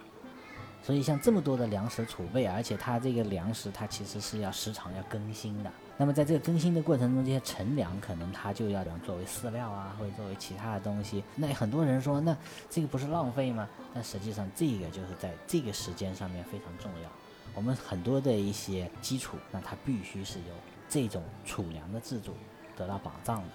[0.82, 5.70] 所以像这么多的粮食储备，而且它这个粮食它其实是要时常要更新的。
[6.00, 11.24] 那么在这个更新的过程中，这些陈粮可能它就要作为饲料啊，或者作为其他的东西。
[11.34, 12.36] 那很多人说，那
[12.70, 13.68] 这个不是浪费吗？
[13.92, 17.10] 但实际上，这个就是在这个时间上面非常重要。
[17.52, 20.54] 我们很多的一些基础，那它必须是由
[20.88, 22.32] 这种储粮的制度
[22.76, 23.48] 得到保障的。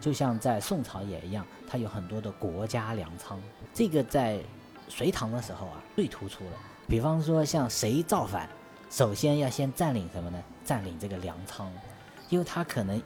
[0.00, 3.38] 就像在宋朝也一样，它有很多的国家粮仓。
[3.74, 4.40] 这个在
[4.88, 6.52] 隋唐的时候啊，最突出了。
[6.88, 8.48] 比方说，像谁造反，
[8.88, 10.42] 首先要先占领什么呢？
[10.64, 11.70] 占领这个粮仓。
[12.30, 13.00] 因为它可能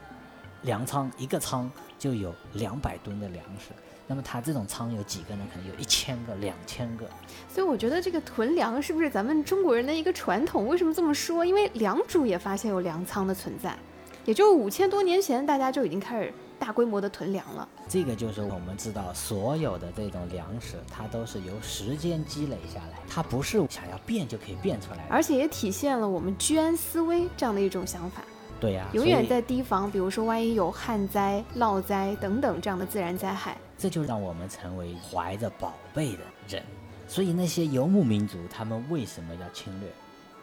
[0.62, 3.72] 粮仓一个仓就有两百吨的粮食，
[4.06, 5.44] 那么它这种仓有几个呢？
[5.52, 7.06] 可能有一千个、两千个。
[7.52, 10.68] 所以我觉得这个囤粮是不是咱们中国人的一个传统？
[10.68, 11.44] 为什么这么说？
[11.44, 13.76] 因为良渚也发现有粮仓的存在，
[14.24, 17.68] 也就五千多年前，大家就已经开始大规模的囤粮了。
[17.88, 28.22] 这个就是我们知道，所有的这种粮食，它都是由时间积累下来，它不是想要变就可以变出来，而且也体现了我们居安思危这样的一种想法。
[28.60, 36.62] 对呀，永远在提防，比如说万一有旱灾、涝灾等等这样的自然灾害，这就让我们成为怀着宝贝的人。
[37.06, 39.90] 所以那些游牧民族，他们为什么要侵略？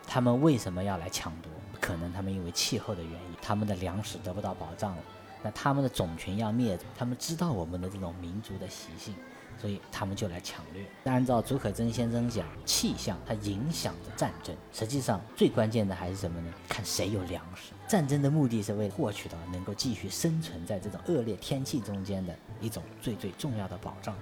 [0.05, 1.51] 他们为什么要来抢夺？
[1.79, 5.01] 可能他们因为气候的原因，他们的粮食得不到保障了，
[5.41, 9.15] 那他们的种群要灭，他们知道我们的这种民族的习性。
[9.61, 10.83] 所以他们就来抢掠。
[11.03, 14.55] 按照竺可桢先生讲，气象它影响着战争。
[14.73, 16.51] 实际上最关键的还是什么呢？
[16.67, 17.73] 看谁有粮食。
[17.87, 24.15] 战争的目的是为了获取到能够继续生存在这种恶劣天气中间的一种最最重要的保障，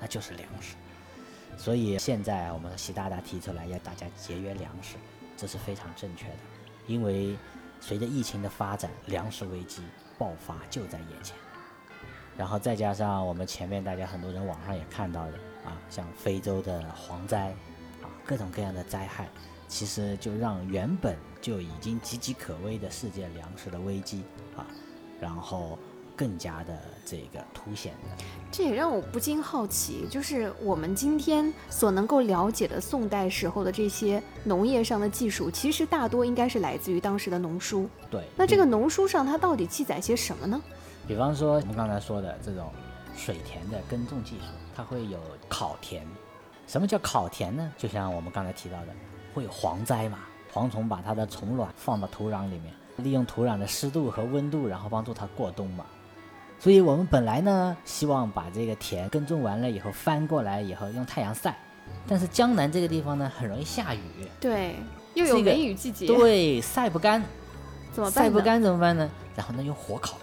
[0.00, 0.76] 那就是粮食。
[1.58, 4.96] 所以现在我们习大大提出来要大家节约粮食，
[5.36, 6.38] 这是非常正确的。
[6.86, 7.36] 因为
[7.80, 9.82] 随着疫情的发展，粮食危机
[10.16, 11.36] 爆发就在眼前。
[12.36, 15.32] 然后再加上我们前面大家很多人网上也看到的
[15.64, 17.48] 啊，像非洲的蝗灾
[18.02, 19.28] 啊，各种各样的灾害，
[19.68, 24.22] 其实就让原本就已经岌岌可危的世界粮食的危机
[24.56, 24.66] 啊，
[25.18, 25.78] 然后
[26.14, 28.24] 更加的这个凸显的。
[28.52, 37.88] 这也让我不禁好奇，就是我们今天所能够了解的宋代时候的这些农业上的技术，其实大多应该是来自于当时的农书。
[38.10, 38.24] 对。
[38.36, 40.62] 那这个农书上它到底记载些什么呢？
[41.06, 42.70] 比方说，我们刚才说的这种
[43.16, 46.06] 水田的耕种技术，它会有烤田。
[46.66, 47.72] 什么叫烤田呢？
[47.78, 48.88] 就像我们刚才提到的，
[49.32, 50.18] 会有蝗灾嘛？
[50.52, 55.84] 蝗虫把它的虫卵放到土壤里面，利用土壤的湿度和温度，然后帮助它过冬嘛。
[56.58, 61.56] 所以我们本来呢，希望把这个田耕种完了以后翻过来以后用太阳晒，
[62.08, 64.00] 但是江南这个地方呢，很容易下雨，
[64.40, 64.74] 对，
[65.14, 67.22] 又有梅雨季节，对，晒不干，
[67.92, 68.24] 怎么办？
[68.24, 69.08] 晒不干怎么办呢？
[69.36, 70.16] 然后呢，用火烤，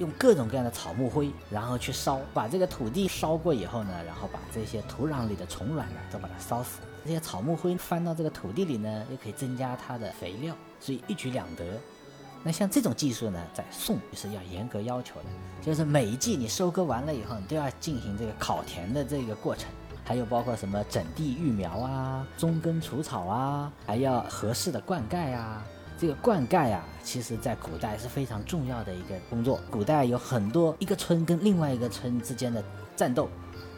[0.00, 6.80] 用各种各样的草木灰，然后去烧，把这个土地烧过以后呢，然后把这些土壤里的虫卵呢都把它烧死。
[7.04, 11.64] 这些草木灰翻到这个土地里呢，又可以增加它的肥料，所以一举两得。
[12.42, 15.26] 那像这种技术呢，在宋是要严格要求的，
[15.62, 19.68] 就是每一季你收割完了以后，你都要进行这个烤田的这个过程，
[20.02, 25.62] 还有包括什么整地育苗啊、中耕除草啊，还要合适的灌溉啊。
[26.00, 29.60] 这个灌溉啊，其实在古代是非常重要的一个工作。
[29.70, 32.64] 古代有很多一个村跟另外一个村之间的
[32.96, 33.28] 战斗，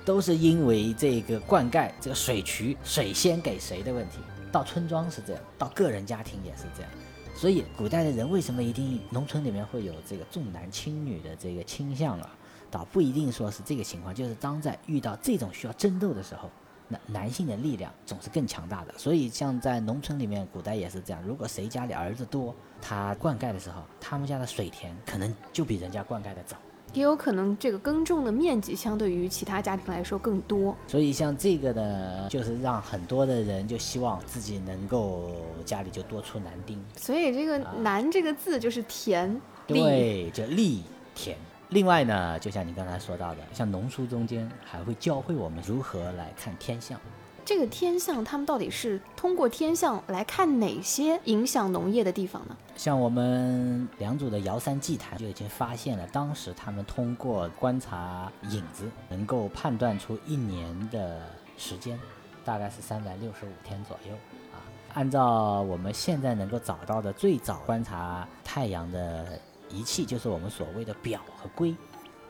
[0.05, 4.19] 都是因为这个灌溉这个水渠水先给谁的问题。
[4.53, 6.93] 到村庄是这样，到个人家庭也是这样。
[7.35, 12.31] 所以古代的人为什么一定农村里面会有这个重男轻女的这个倾向啊？
[12.71, 16.49] 倒不一定说是这个情况，就是当在遇到这种需要争斗的时候，
[16.93, 18.93] 那男性的力量总是更强大的。
[18.99, 21.23] 所以像在农村里面，古代也是这样。
[21.27, 26.57] 如果谁家里儿子多，他灌溉的时候，他们家的水田可能就比人家灌溉的早。
[26.93, 30.77] 也有可能这个耕种的面积相对于其他家庭来说更多。
[30.87, 35.31] 所以像这个呢，就是让很多的人就希望自己能够
[35.65, 36.79] 家里就多出男丁。
[36.95, 39.35] 所以这个“男”这个字就是田
[39.67, 40.83] 地，对，就力
[41.15, 41.35] 田。
[41.73, 47.01] 另外呢，就像你刚才说到的，像农书中间还会教会我们如何来看天象。
[47.47, 52.55] 这个天象，他们到底是通过天象来看哪些影响农业的地方呢？
[52.77, 61.23] 像我们良渚的瑶山祭坛就已经发现了，当时他们通过观察影子，能够判断出一年的
[61.57, 61.99] 时间，
[62.45, 64.15] 大概是三百六十五天左右
[64.53, 64.61] 啊。
[64.93, 69.41] 按照我们现在能够找到的最早观察太阳的
[69.73, 71.75] 仪器，就是我们所谓的表和规。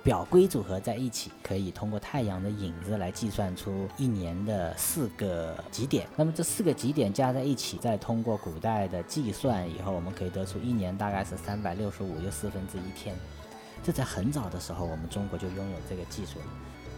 [0.05, 6.09] 表规组合在一起，可以通过太阳的影子来计算出一年的四个极点。
[6.17, 13.15] 那么这四个极点加在一起，再通过古代的计算以后，我们可以得出一年大概是三百六十五又四分之一天。
[13.85, 16.47] 这在很早的时候，我们中国就拥有这个技术了。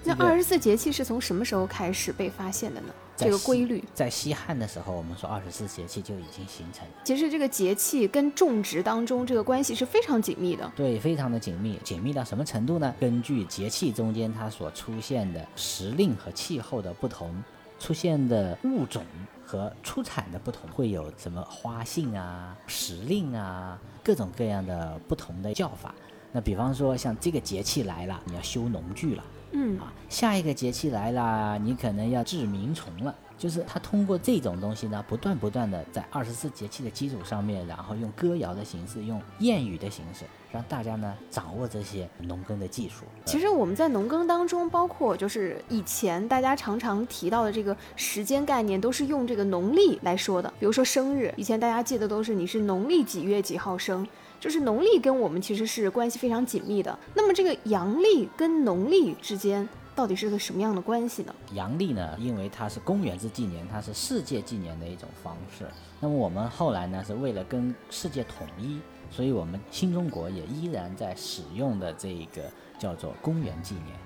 [0.02, 2.94] 那二十四节气是从什么时候开始被发现的呢？
[3.16, 6.94] 这个规律，在西汉的时候，我们说二十四节气就已经形成了。
[7.04, 10.70] 其实这个节气跟种植当中这个关系是非常紧密的。
[10.74, 12.94] 对，非常的紧密，紧密到什么程度呢？
[12.98, 17.42] 根据节气中间它所出现的时令和气候的不同，
[17.78, 19.04] 出现的物种
[19.46, 25.94] 和出产的不同，会有什么花性啊、时令啊，各种各样的不同的叫法。
[26.32, 29.22] 那比方说，像这个节气来了，你要修农具了。
[29.54, 33.14] 嗯，啊，下一个节气来啦，你可能要治鸣虫了。
[33.36, 43.04] 就是它通过这种东西呢，不断不断的在二十四节气的基础上面，然后用歌谣的形式，用谚语的形式，让大家呢掌握这些农耕的技术。
[43.24, 50.48] 其实我们在农耕当中，包括就是以前大家常常提到的这个时间概念，都是用这个农历来说的。
[50.60, 54.06] 比如说生日，以前大家记得都是你是农历几月几号生，
[54.44, 56.98] 就是农历跟我们其实是关系非常紧密的。
[57.14, 61.34] 那么这个阳历跟农历之间到底是个什么样的关系呢？
[61.54, 65.64] 阳历呢，因为它是公元制纪年，它是世界纪年的一种方式。
[65.98, 68.80] 那么我们后来呢，是为了跟世界统一，
[69.10, 72.42] 所以我们新中国也依然在使用的这个
[72.78, 73.96] 叫做公元纪年。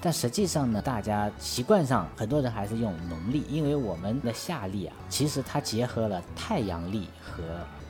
[0.00, 7.42] 但实际上呢，大家习惯上很多人还是用农历，因为我们的夏历啊，其实它结合了太阳历和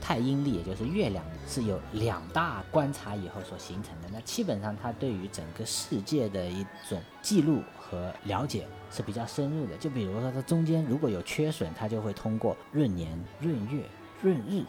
[0.06, 4.08] 太阴历，也就是月亮历，是有两大观察以后所形成的。
[4.12, 9.74] 那基本上它对于整个世界的一种记录和了解是比较深入的。
[9.78, 13.82] 就比如说它中间如果有缺损，它就会通过闰年、闰月、
[14.22, 14.62] 闰日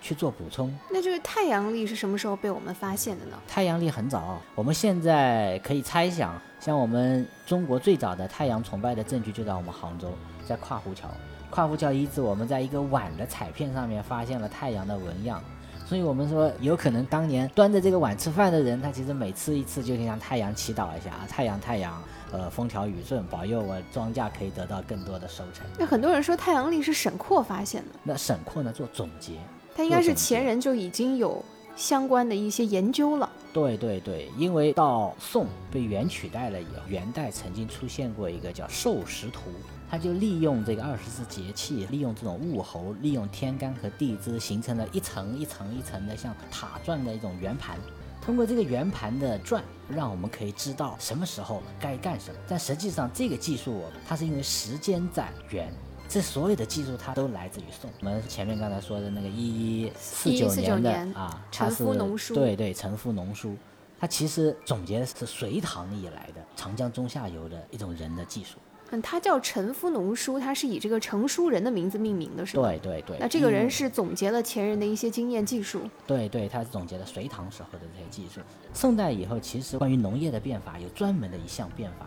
[0.00, 0.76] 去做补充。
[0.90, 3.38] 那这个太阳历是什么时候被我们发现的呢？
[3.46, 10.12] 太阳历很早，我们现在可以猜想，像我们中国最早的太阳崇拜的证据就在我们杭州，
[10.44, 11.08] 在跨湖桥。
[11.50, 15.42] 跨湖桥遗址，我们在一个碗的彩片上面发现了太阳的纹样，
[15.84, 25.66] 所以我们说有可能当年端着这个碗吃饭的人，他其实每吃一次就向太阳祈祷一下啊，太阳太阳，呃，风调雨顺，保佑我庄稼可以得到更多的收成。
[25.76, 29.32] 那很多人说太阳历是沈括发现的，那沈括呢做总结，
[29.74, 33.28] 他应该是前人就已经有相关的一些研究了。
[33.52, 39.50] 对对对，因为到宋被元取代了以后，元代曾经出现过一个叫《授时图》，
[39.90, 47.76] 它就利用这个二十四节气，利用这种物候，利用天干和地支，形成了一层一层一层的像塔状的一种圆盘。
[48.22, 52.38] 通过这个圆盘的转，让我们可以知道什么时候该干什么。
[52.46, 55.72] 但实际上，这个技术它是因为时间在圆，
[56.08, 57.90] 这所有的技术它都来自于宋。
[57.98, 63.56] 我们前面刚才说的那个一一四九年的啊，陈它是夫农书对对，陈夫农书，
[63.98, 68.58] 它其实总结的是隋唐以来的长江中下游的一种人的技术。
[68.90, 72.62] 嗯，它叫陈夫农书，他是以这个成书人的名字命名的，是吗？
[72.68, 73.16] 对对对。
[73.18, 75.82] 那这个人是总结了前人的一些经验技术。
[76.06, 78.40] 对对，他是总结了隋唐时候的这些技术。
[78.74, 82.06] 宋代以后，其实关于农业的变法有专门的一项变法，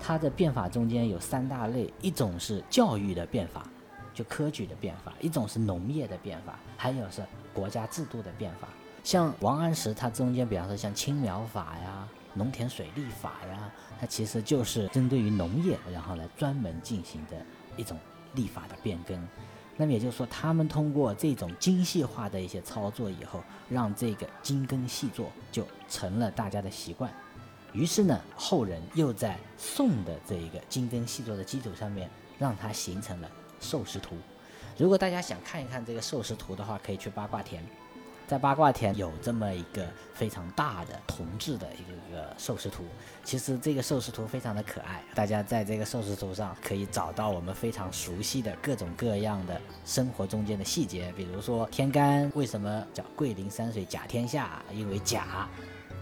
[0.00, 3.64] 它的变法中间有三大类，一种是教育的变法，
[4.12, 7.22] 就科举的变法；一种是农业的变法，还有是
[7.54, 8.68] 国家制度的变法。
[9.04, 17.36] 像王安石，他中间比方说像青苗法呀、农田水利法呀，它其实就是针对于农业，然后来专门进行的
[17.76, 17.98] 一种
[18.34, 19.26] 立法的变更。
[19.76, 27.12] 那么也就是说，他们通过这种精细化的一些操作以后，让这个精耕细作就成了大家的习惯。
[27.72, 33.30] 于是呢，后人又在宋的这一个精耕细作的基础上面，让它形成了
[33.60, 34.16] 授时图。
[34.76, 37.62] 如果大家想看一看这个授时图的话，可以去八卦田。
[38.28, 42.84] 在八卦田有这么一个非常大的铜制的一个一个寿司图，
[43.24, 55.48] 其实这个寿司图非常的可爱，大家在这个寿司图上可以找到我们非常熟悉的各种各样的生活中间的细节，比如说天干为什么叫桂林山水甲天下，因为甲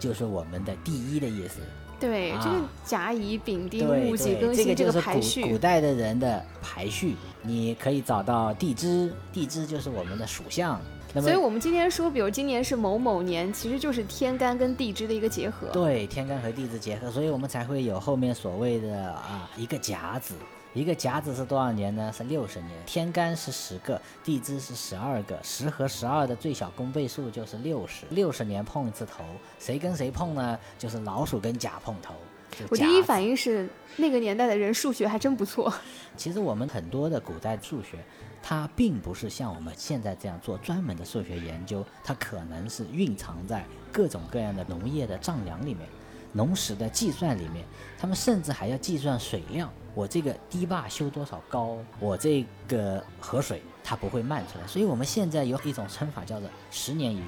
[0.01, 1.61] 就是我们的第一的意思。
[2.01, 10.81] 对，啊这个甲乙丙丁对戊己庚辛这个是古排序古，代的人的排序，你可以找到地支，地支就是我们的属相。
[11.17, 15.67] 那么所以我们今天说，比如今年是某某年，其实就是天干跟地支的一个结合。
[15.69, 20.35] 对，天干和地支结合，所以我们才会有后面所谓的啊一个甲子，
[20.75, 22.13] 一个甲子是多少年呢？
[22.15, 22.73] 是六十年。
[22.85, 29.25] 天干是十个，地支是十二个，十和十二的最小公倍数就是六十，六十年碰一次头，
[29.59, 30.59] 谁跟谁碰呢？
[30.79, 32.15] 就是老鼠跟甲碰头。
[32.71, 35.73] 我第一反应是，那个年代的人数学还真不错。
[36.15, 37.99] 其实我们很多的古代数学，
[38.49, 45.81] 它并不是像我们现在这样做专门的数学研究，它可能是蕴藏在各种各样的农业的丈量里面、
[46.33, 47.65] 农时的计算里面，
[47.99, 49.69] 他们甚至还要计算水量。
[49.97, 57.25] 我这个堤坝修多少高，我这个河水它不会漫出来，所以我们现在有一种称法叫做十年一遇、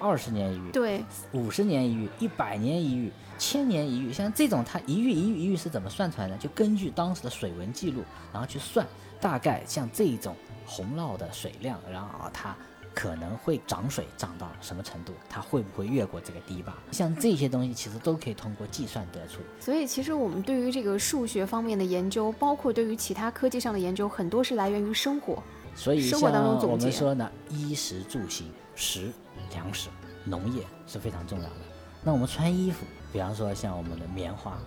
[0.00, 6.36] 二十年一遇、对，五十年一遇、一百年一遇、千年一遇，像这种它一遇一遇一遇是怎么算出来的？
[6.38, 8.84] 就根据当时的水文记录，然后去算，
[9.20, 10.34] 大概像这种
[10.66, 12.56] 洪涝的水量，然后啊它
[12.94, 16.72] 可能会涨水涨到什么程度，它会不会越过这个堤坝？
[16.90, 19.40] 像这些东西其实都可以通过计算得出。
[19.60, 25.42] 所以其实我们对于这个数学方面的研究，包括对于其他科技上的研究，很多是来源于生活。
[25.76, 29.12] 所以生活当中像我总结们说呢，衣食住行、食、
[29.52, 29.88] 粮食、
[30.24, 31.54] 农业是非常重要的。
[32.02, 34.58] 那我们穿衣服，比方说像我们的棉花，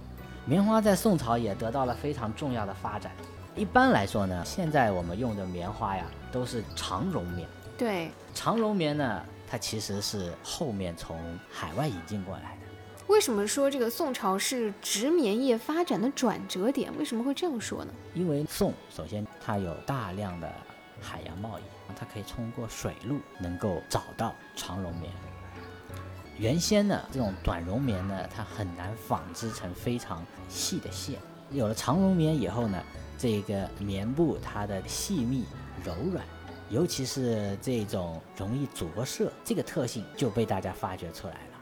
[0.46, 3.12] 棉花在宋朝也得到了非常重要的发展。
[3.56, 7.48] 一般来说呢，现在我们用的棉花呀，都是长绒棉。
[7.78, 11.18] 对，长绒棉呢，它其实是后面从
[11.52, 12.58] 海外引进过来的。
[13.08, 16.92] 为什么说这个宋朝是植棉业发展的转折点？
[16.98, 17.94] 为什么会这样说呢？
[18.16, 20.52] 因为宋首先它有大量的
[21.00, 21.64] 海洋贸易，
[21.96, 25.12] 它可以通过水路能够找到长绒棉。
[26.40, 31.20] 原先呢，这种短绒棉呢，它很难纺织成非常细的线。
[31.52, 32.82] 有了长绒棉以后呢，
[33.24, 35.46] 这个棉布它的细密
[35.82, 36.26] 柔软，
[36.70, 41.53] 尤其是这种容易着色这个特性就被大家发掘出来了。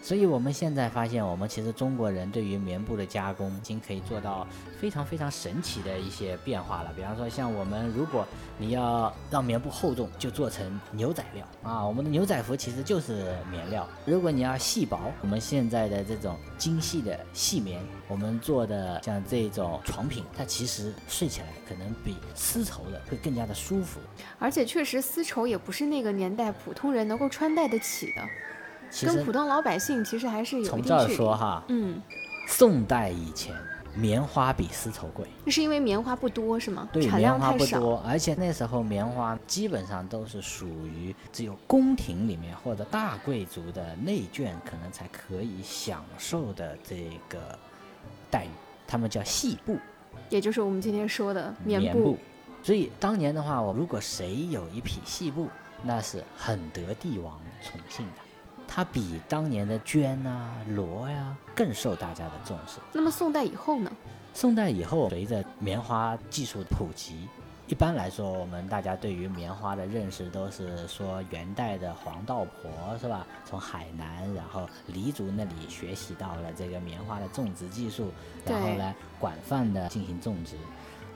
[0.00, 4.46] 所以我们现在发现，我们其实中国人对于棉布的加工已经可以做到
[4.80, 6.92] 非常非常神奇的一些变化了。
[6.96, 8.26] 比方说，像我们如果
[8.56, 13.86] 你要让棉布厚重，就做成牛仔料啊，我们的牛仔服其实就是棉料。
[14.06, 24.00] 如果你要细薄，我们现在的这种精细的细棉，我们做的像这种床品，它其实睡起来可能比丝绸的会更加的舒服。
[24.38, 28.22] 而且确实丝绸也不是那个年代普通人能够穿戴得起的，
[29.02, 31.08] 跟普通老百姓其实还是有从这儿。
[31.08, 32.00] 说哈，嗯，
[32.46, 33.54] 宋代以前
[33.94, 35.26] 棉花比丝绸贵。
[35.44, 36.88] 那是因为棉花不多是吗？
[36.92, 37.52] 对，产棉花。
[37.52, 47.58] 不多，而且那时候棉花基本上都是属于只有宫廷里面或者大贵族的内眷可能才可以享受的这个
[48.30, 48.48] 待遇，
[48.86, 49.76] 他们叫细布
[50.28, 52.16] 也就是我们今天说的棉棉布。
[52.62, 55.48] 所以当年的话，我如果谁有一匹细布，
[55.82, 58.12] 那是很得帝王宠幸的，
[58.68, 62.78] 它比当年的绢啊、罗呀、更受大家的重视。
[62.92, 63.90] 那么宋代以后呢？
[64.34, 67.26] 宋代以后，随着棉花技术普及，
[67.66, 73.26] 一般来说，我们大家对于棉花的认识都是说元代的黄道婆是吧？
[73.44, 78.12] 从海南，然后黎族那里学习到了这个棉花的种植技术，
[78.46, 80.54] 然后来广泛的进行种植。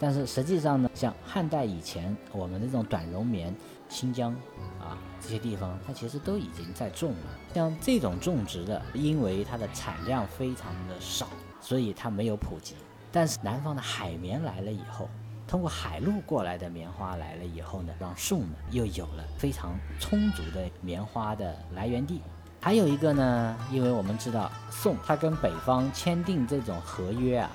[0.01, 3.55] 但是实际上呢，像汉代以前我们这种短绒棉，
[3.93, 4.33] 新疆
[4.81, 7.39] 啊这些地方，它其实都已经在种了。
[7.55, 11.29] 像这种种植的，因为它的产量非常的少，
[11.61, 12.75] 所以它没有普及。
[13.13, 15.09] 但是南方的海绵来了以后，
[15.47, 22.23] 通过海路过来的棉花来了以后呢，让宋呢又有了非常充足的棉花的来源地。
[22.61, 27.51] 还有一个呢，因为我们知道宋它跟北方签订这种合约啊，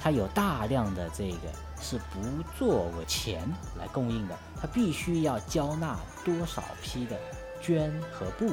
[0.00, 2.20] 它有大量的这个是不
[2.58, 3.48] 作为钱
[3.78, 7.18] 来供应的，它必须要交纳多少批的
[7.62, 8.48] 绢和布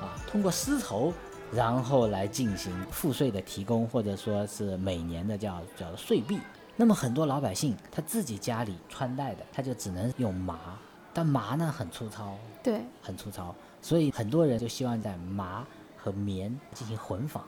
[0.00, 1.12] 啊，通过丝绸，
[1.52, 6.38] 然后来进行赋税的提供，或者说是每年的叫叫税币。
[6.76, 10.78] 那么很多老百姓他自己家里穿戴的，他就只能用麻，
[11.14, 13.54] 但麻呢很粗糙，对，很粗糙。
[13.80, 15.66] 所以很多人就希望在麻
[15.96, 17.42] 和棉进行混纺，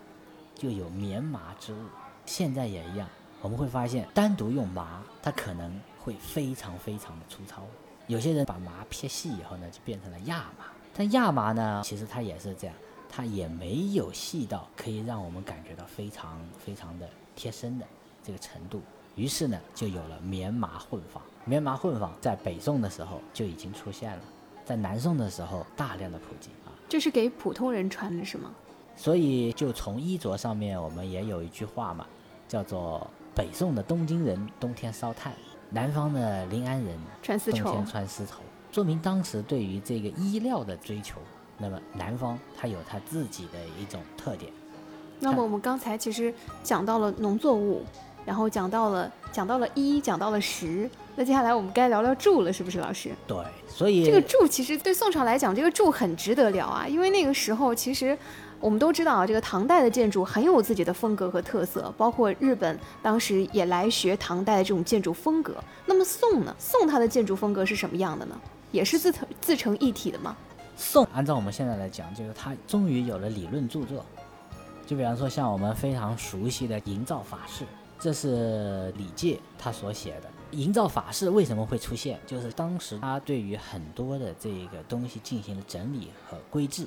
[0.55, 1.79] 就有棉麻之物。
[2.25, 3.09] 现在也一样，
[3.41, 7.63] 我们会发现单独用麻，它可能会非常非常的粗糙。
[8.07, 10.65] 有些人把麻撇细以后呢，就变成了亚麻。
[10.97, 12.75] 但亚麻呢，其实它也是这样，
[13.09, 17.87] 它也没有细到可以让我们感觉到非常非常的贴身的
[18.25, 18.83] 这个程度。
[19.15, 21.23] 于是呢，就有了棉麻混纺。
[21.45, 24.23] 棉麻混纺在北宋的时候就已经出现了。
[24.65, 28.53] 在南宋的时候，大量的普及啊，这是给普通人穿的是吗？
[28.97, 32.07] 所以就从衣着上面，我们也有一句话嘛，
[32.49, 33.09] 叫做
[33.39, 35.33] 北宋的东京人冬天烧炭，
[35.71, 38.41] 南方的临安人穿丝绸，冬天穿丝绸，
[38.73, 41.21] 说明当时对于这个衣料的追求。
[41.57, 44.53] 那么南方它有它自己的一种特点。
[45.21, 46.35] 那么我们刚才其实
[46.65, 47.85] 讲到了农作物。
[48.27, 53.11] 然后讲到了，讲到了一，讲到了十，那接下来我们该聊聊柱了，是不是老师？
[53.27, 58.19] 对，所以这个柱其实对宋朝来讲，这个柱很值得聊啊，因为那个时候其实
[58.61, 65.55] 我们都知道啊，这个唐代的建筑很有自己的风格和特色，包括日本当时也来学唐代的这种建筑风格。
[65.87, 66.55] 那么宋呢？
[66.59, 68.41] 宋它的建筑风格是什么样的呢？
[68.73, 70.37] 也是自成自成一体的吗？
[70.77, 74.05] 宋按照我们现在来讲，就是它终于有了理论著作，
[74.87, 77.65] 就比方说像我们非常熟悉的营造法式。
[78.01, 82.17] 这是李诫他所写的营造法式为什么会出现？
[82.27, 86.87] 就是当时他对于很多的这个东西进行了整理和规制。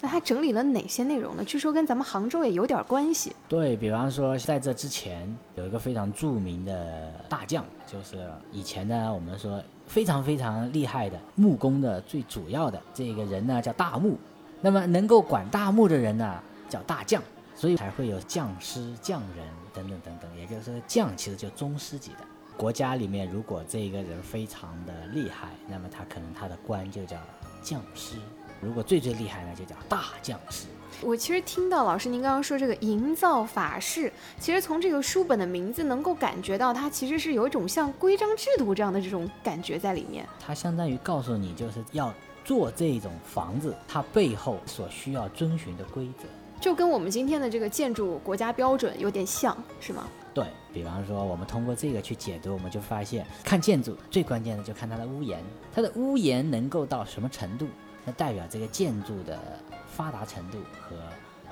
[0.00, 1.44] 那他整理了哪些内容呢？
[1.44, 3.34] 据说跟咱们杭州也有点关系。
[3.48, 14.18] 对比方说，在这之前有一个非常著名的大将，就是以前呢我们说非常非常厉害的木工的最主要的这个人呢叫大木。
[14.60, 17.22] 那么能够管大木的人呢叫大将。
[17.56, 22.20] 所以才会有匠师、匠人等等等等，也就是说，匠其实就宗师级的。
[22.56, 27.18] 国家里面，如果这个人非常的厉害，那么他可能他的官就叫
[27.60, 28.16] 匠师；
[28.60, 30.66] 如果最最厉害呢，就叫大匠师。
[31.02, 40.28] 我其实听到老师您刚刚说这个营造法式，其实从这个书本的名字能够感觉到，它其实是有一种像规章制度这样的这种感觉在里面。
[40.38, 42.12] 它相当于告诉你，就是要
[42.44, 46.28] 做这种房子，它背后所需要遵循的规则。
[46.60, 50.06] 就跟我们今天的这个建筑国家标准有点像是吗？
[50.34, 55.42] 对比方说，我们通过这个去解读，我们就发现，看建筑最关键的就看它的屋檐，
[55.74, 57.66] 它的屋檐能够到什么程度，
[58.04, 59.38] 那代表这个建筑的
[59.86, 60.96] 发达程度和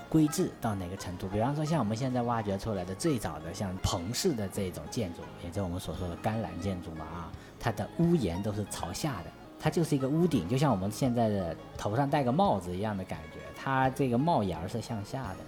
[0.09, 1.29] 规制到哪个程度。
[1.29, 9.31] 比方说，像我们现在挖掘出来的最早的像棚式的这种建筑，也就我们所说的干栏建筑嘛啊，它的屋檐都是朝下的。
[9.61, 13.41] 它就是一个屋顶，就像我们现在的头上戴个帽子一样的感觉。
[13.57, 15.39] 它这个帽檐是向下的。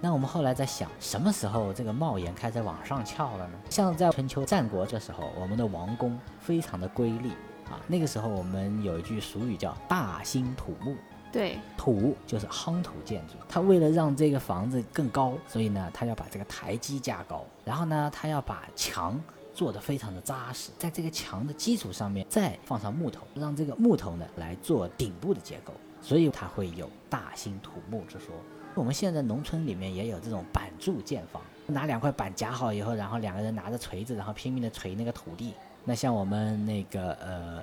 [0.00, 3.58] 那我们后来在想，什么时候这个帽檐开始往上翘了呢？
[3.68, 7.32] 像在春秋战国这时候，我们的王宫非常的瑰丽
[7.70, 7.80] 啊。
[7.86, 10.96] 那个时候我们有一句俗语叫“大兴土木”，
[11.32, 13.34] 对，土就是夯土建筑。
[13.48, 19.18] 他为了让这个房子更高，所以呢，他要把这个台基架高，然后呢，他要把墙。
[19.52, 28.28] 做得非常的扎实，在这个墙的基础上面再放上木头，让这个木头呢来做顶部的结构，所以它会有大兴土木之说。
[28.74, 35.52] 我们现在农村里面也有这种板柱建房，拿两块板夹好以后，然后两个人拿着锤子，然后拼命的锤那个土地。
[35.90, 37.60] 那像我们那个呃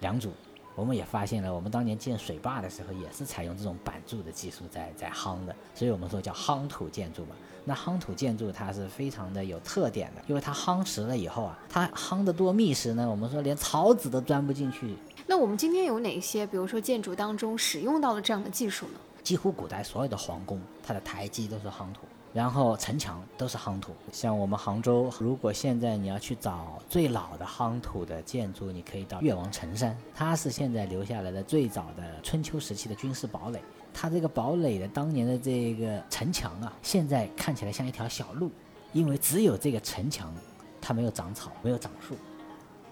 [0.00, 0.32] 梁祖。
[0.74, 7.34] 我们也发现了，我们当年建水坝的时候，也是采用这种板柱的技术在在夯的，所以我们说叫夯土建筑嘛。
[7.64, 14.94] 那夯土建筑它是非常的有特点的，因为它夯实了以后啊，它夯得多密实呢，我们说连草籽都钻不进去。
[15.26, 19.00] 那我们今天有哪些，比如说建筑当中使用到了这样的技术呢？
[19.24, 22.02] 几乎古代所有的皇宫，它的台基都是夯土。
[22.38, 33.60] 然后城墙都是夯土，像我们杭州，如果现在你要去找最老的夯土的建筑，你可以到越王城山，它是现在留下来的最早的春秋时期的军事堡垒。
[33.92, 38.52] 它这个堡垒的当年的这个城墙啊，现在看起来像一条小路，
[38.92, 40.32] 因为只有这个城墙
[40.80, 42.14] 它没有长草，没有长树，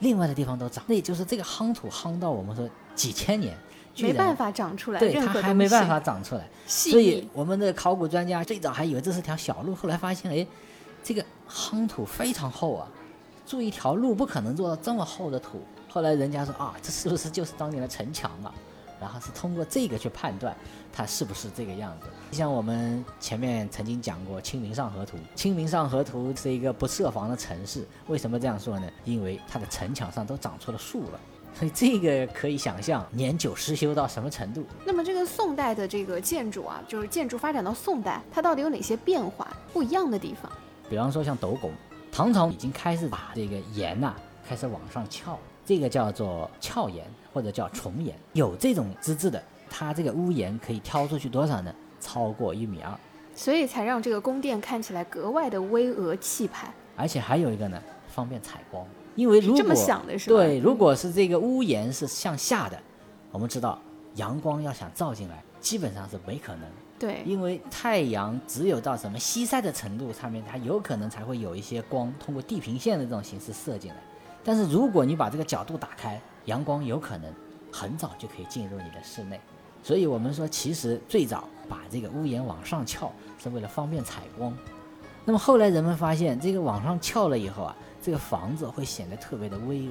[0.01, 3.57] 另外的地方都长，那也就是这个夯土夯到我们说几千年，
[3.99, 10.47] 没办法长出来，对，它还没办法长出来，所以我们的考古专家最早还以为这是条小路，后来发现，哎，
[11.03, 12.89] 这个夯土非常厚啊，
[13.45, 18.53] 做一条路不可能做到这么厚的土，后来人家说啊，这是不是就是当年的城墙啊？
[18.99, 20.57] 然后是通过这个去判断
[20.91, 22.07] 它是不是这个样子。
[22.33, 27.87] 像我们前面曾经讲过《清明上河图》，《清明上河图》是一个不设防的城市。
[28.07, 28.89] 为什么这样说呢？
[29.05, 31.21] 因为它的城墙上都长出了树了，
[31.59, 34.65] 所以这个可以想象年久失修到什么程度。
[34.85, 40.53] 那么这个宋代的这个建筑啊，就是建筑发展到宋代，它到底有哪些变化不一样的地方？
[40.91, 41.73] 比方说像斗拱，
[42.13, 44.15] 唐朝已经开始把这个檐呐
[44.47, 45.39] 开始往上翘。
[45.65, 51.75] 这个叫做翘檐或者叫重檐，有这种资质的，它这个屋檐可以挑出去多少呢？
[51.99, 52.93] 超过一米二，
[53.35, 56.73] 所以才让这个宫殿看起来格外的巍峨气派。
[56.95, 58.87] 而且还有一个呢，方便采光，
[59.17, 60.37] 因为如果这么想的是吧？
[60.37, 62.79] 对，如果是这个屋檐是向下的，
[63.33, 63.79] 我们知道
[64.15, 66.63] 阳光要想照进来，基本上是没可能。
[66.99, 73.97] 对，因为太阳只有到什么西晒的程度上面，它有可能才会有一些光通过地平线的这种形式射进来。
[74.45, 77.31] 但是如果你把这个角度打开，阳光有可能
[77.73, 79.41] 很早就可以进入你的室内。
[79.83, 83.13] 所以我们说，其实最早把这个屋檐往上翘
[83.43, 84.57] 是为了方便采光。
[85.25, 87.77] 那么后来人们发现，这个往上翘了以后啊，
[88.07, 89.91] 这个房子会显得特别的巍峨，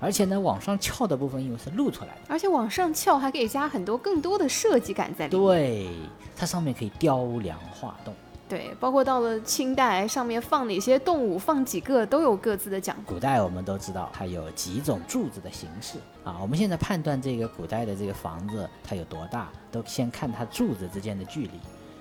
[0.00, 5.46] 而且呢，往上翘的部分因为是露出来的，而且往上翘还可以加很多更多的设计感在里面。
[5.46, 5.90] 对，
[6.34, 8.14] 它上面可以雕梁画栋。
[8.48, 13.02] 对，包括到了清代，上面放哪些动物，放几个都有各自的讲究。
[13.06, 16.38] 古代我们都知道它有几种柱子的形式啊。
[16.40, 21.60] 我们现在判断这个古代的这个房子它有多大，都先看它柱子之间的距离。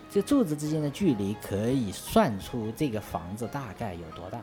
[0.09, 4.39] 这柱子之间的距离可以算出这个房子大概有多大，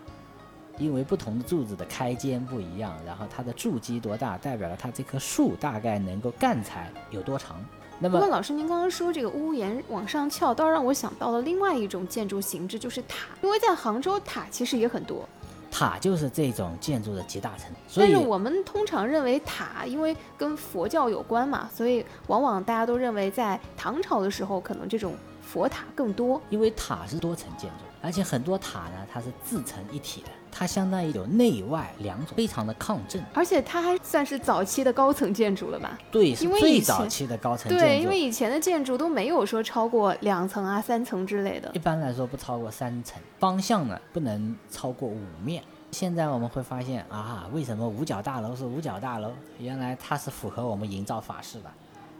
[0.83, 7.64] 因为不同的柱子的开间不一样，然后它的柱基多大，代表了它这棵树大概能够干材有多长。
[8.01, 13.28] 那么，老师，您刚刚说这个屋檐往上翘，倒让我想到了另外一种建筑形制，就是塔。
[13.43, 15.28] 因为在杭州，塔其实也很多。
[15.70, 17.68] 塔就是这种建筑的集大成。
[17.95, 26.41] 但是我们通常认为塔，因为跟佛教有关嘛，所以往往大家都认为在唐朝的时候，可能这种佛塔更多。
[26.51, 30.28] 因为塔是多层建筑，而且很多塔呢，它是自成一体的。
[30.55, 35.98] 它相当于有内外两种，非常的抗震，而且它还算是早期的高层建筑了吧？
[36.11, 37.82] 对，是最早期的高层建筑。
[37.82, 41.70] 对，因为以前的建筑都没有说超过两层啊、三层之类的。
[41.72, 45.64] 一般来说不超过三层，方向呢不能超过五面。
[45.92, 49.32] 现在我们会发现啊，为什么五角大楼是五角大楼？
[49.59, 51.70] 原来它是符合我们营造法式的，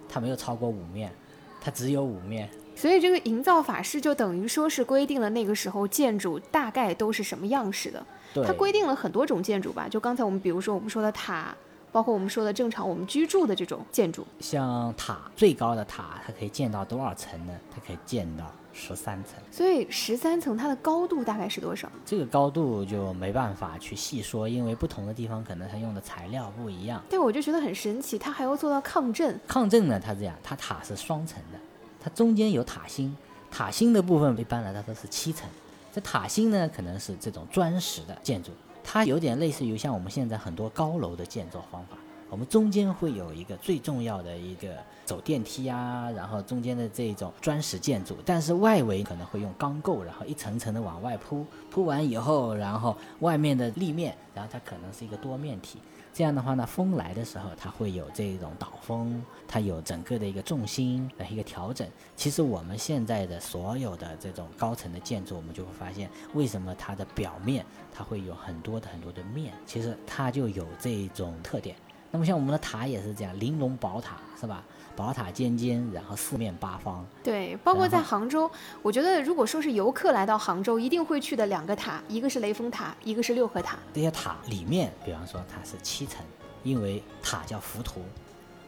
[0.09, 1.13] 它没有超过五面，
[1.61, 2.49] 它只有五面。
[2.75, 8.05] 所以这个营造法式就等于说是规定了那个时候建筑大概都是什么样式的。
[8.47, 11.55] 它规定了很多种建筑吧，就刚才我们比如说我们说的塔，
[11.93, 14.27] 包括我们说的正常我们居住的这种建筑。
[14.41, 17.53] 像塔最高的塔，它可以建到多少层呢？
[17.71, 19.35] 它可以建到十三层。
[19.51, 21.87] 所以十三层它的高度大概是多少？
[22.07, 27.03] 这个高度就没办法去细说，因为不同的地方可能它用的材料不一样。
[27.11, 29.39] 对，我就觉得很神奇，它还要做到抗震。
[29.47, 31.59] 抗震呢，它这样，它塔是双层的，
[32.03, 33.17] 它中间有塔心，
[33.49, 35.49] 塔心的部分一般来说都是七层。
[35.93, 38.51] 这塔心呢，可能是这种砖石的建筑，
[38.83, 41.97] 它有点类似于像我们现在很多高楼的建造方法。
[42.29, 44.69] 我们中间会有一个最重要的一个
[45.05, 55.79] 走电梯啊，然后中间的这种砖石建筑，但是外围可能会用钢构，然后一层层的往外铺，铺完以后，然后外面的立面，然后它可能是一个多面体。
[56.15, 61.89] 这样的话呢，风来的时候，它会有这种导风，它有整个的一个重心的一个调整。
[62.15, 71.75] 其实我们现在的所有的这种高层的建筑，我们就会发现，为什么它的表面它会有很多的很多的面，其实它就有这种特点。
[72.11, 74.63] 那么像我们的塔也是这样，玲珑宝塔是吧？
[74.95, 77.05] 宝塔尖尖，然后四面八方。
[77.23, 78.51] 对，包括在杭州，
[78.83, 83.79] 我觉得如果说是游客来到杭州，一定会去的两个塔，一个是雷峰塔，一个是六合塔。
[83.95, 86.25] 这些塔里面，比方说它是七层，
[86.63, 88.03] 因为塔叫浮屠，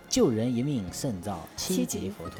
[0.08, 2.38] 救人一命胜造七级浮屠，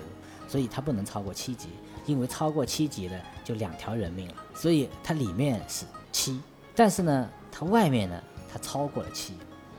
[0.49, 1.69] 所以它不能超过七级，
[2.07, 4.35] 因为超过七级的就两条人命了。
[4.55, 6.41] 所以它里面是七，
[6.75, 9.35] 但是呢，它外面呢，它超过了七，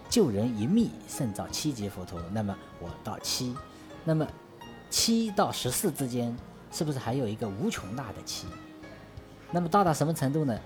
[0.09, 3.55] 救人一命胜造七级浮屠，那么我到七。
[4.07, 4.25] 那么，
[4.89, 6.37] 七到十四之间，
[6.71, 8.45] 是不是还有一个无穷大的七？
[9.51, 10.57] 那么大到什么程度呢？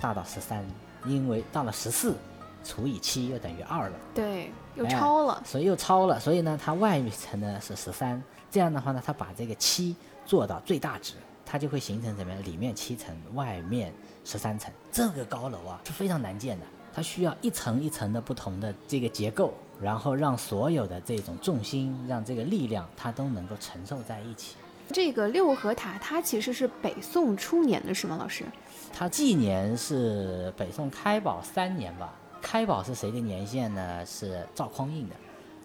[0.00, 0.64] 大到十三，
[1.04, 2.14] 因为到了十四
[2.62, 3.96] 除以七又等于二了。
[4.14, 5.42] 对，又超了。
[5.44, 8.22] 所以又超了，所以呢，它外层呢是十三。
[8.48, 11.14] 这样的话呢，它把这个七做到最大值，
[11.44, 12.42] 它就会形成什么样？
[12.44, 13.92] 里面七层，外面
[14.24, 14.72] 十三层。
[14.92, 16.66] 这个高楼啊是非常难建的，
[16.98, 24.56] 它需要一层一层的不同的这个结构，然后让所有的这种重心，让这个力量它都能够承受在一起。
[24.88, 28.16] 这个六合塔它其实是北宋初年的是吗？
[28.18, 28.44] 老师？
[28.92, 32.12] 它纪年是北宋开宝三年吧？
[32.42, 34.04] 开宝是谁的年限呢？
[34.04, 35.14] 是赵匡胤的。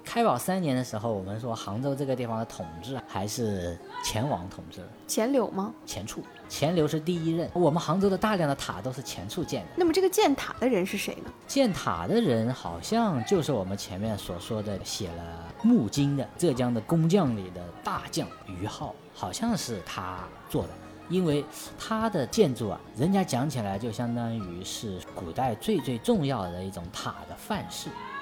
[0.03, 5.73] 开宝三年的时候，我们说杭州这个地方的统治还是钱王统治，钱柳吗？
[5.85, 7.49] 钱俶，钱柳是第一任。
[7.53, 9.69] 我们杭州的大量的塔都是钱俶建的。
[9.75, 11.31] 那么这个建塔的人是谁呢？
[11.47, 20.69] 建塔的人好像就是我们前面所说的写了《木经》的浙江的工匠里的大将于浩，好像是他做的。
[21.09, 21.43] 因为
[21.77, 28.12] 他的建筑啊，人家讲起来就相当于是古代最最重要的一种塔的范式，啊，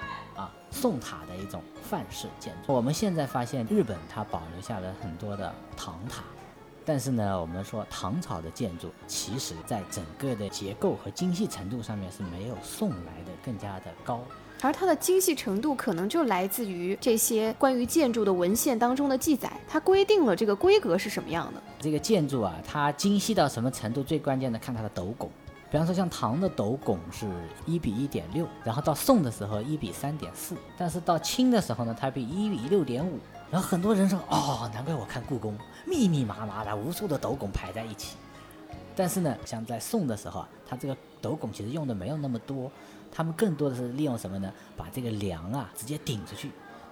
[0.71, 2.73] 宋塔的一种范式建筑。
[2.73, 6.23] 我们现在发现日本它保留下了很多的唐塔，
[6.85, 14.19] 但是呢，我们说唐朝的建筑，其实在整个的结构和精细程度上面是没有宋来的更加的高。
[14.63, 21.61] 而它的精细程度可能就来自于这些关于建筑的文献当中的记载，它规定了这个规格是什么样的。
[21.79, 24.03] 这个建筑啊，它精细到什么程度？
[24.03, 25.31] 最关键的看它的斗拱。
[25.71, 27.25] 比方说像唐的斗拱是
[27.65, 33.17] 一比一点六，然后到宋的时候一比三点四，但是到清的时候呢，它比一比六点五。
[33.49, 35.57] 然后很多人说，哦，难怪我看故宫
[35.87, 38.17] 密密麻麻的无数的斗拱排在一起。
[38.97, 42.69] 但是呢，像在宋的时候啊，它这个斗拱其实用的没有那么多。
[43.09, 44.51] 他们更多的是利用什么呢？
[44.75, 46.51] 把这个梁啊直接顶出去。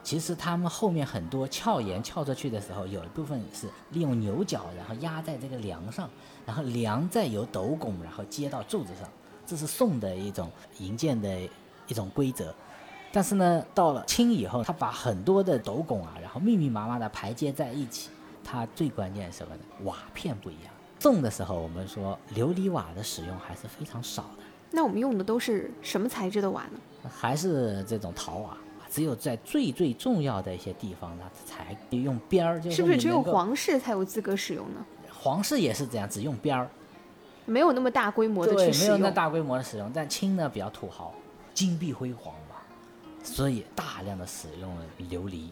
[0.10, 6.10] 其实他们后面很多翘檐翘出去的时候，有一部分是利用牛角，然后压在这个梁上，
[6.48, 9.08] 然后梁再由斗拱然后接到柱子上。
[9.46, 10.50] 这是宋的一种
[10.80, 11.40] 营建的
[11.88, 12.52] 一种规则。
[13.12, 18.10] 但是呢，到了清以后，他把很多的斗拱啊，然后密密麻麻的排接在一起。
[18.44, 19.62] 它最关键什么呢？
[19.84, 20.74] 瓦片不一样。
[20.98, 24.44] 宋的时候，我们说琉璃瓦的使用还是非常少的。
[24.72, 26.80] 那我们用的都是什么材质的瓦呢？
[27.08, 28.58] 还是这种陶瓦，
[28.90, 32.62] 只有在最最重要的一些地方，它才用边儿。
[32.70, 34.84] 是不是只有皇室才有资格使用呢？
[35.14, 36.68] 皇室也是这样，只用边儿，
[37.46, 38.96] 没有那么大规模的去使用。
[38.96, 39.92] 没有那大规模的使用。
[39.94, 41.14] 但清呢比较土豪，
[41.54, 42.64] 金碧辉煌吧，
[43.24, 45.50] 所以大量的使用了琉璃。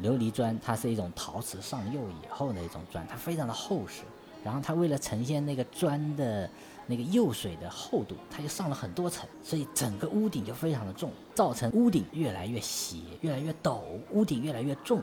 [0.00, 4.02] 琉璃砖它是一种陶瓷上釉以后的一种砖，它非常的厚实。
[4.44, 6.48] 然后它为了呈现那个砖的。
[6.90, 15.02] 那个釉水的厚度，它就上了很多层，所以整个屋顶就非常的重，造成屋顶越来越斜，越来越陡，屋顶越来越重，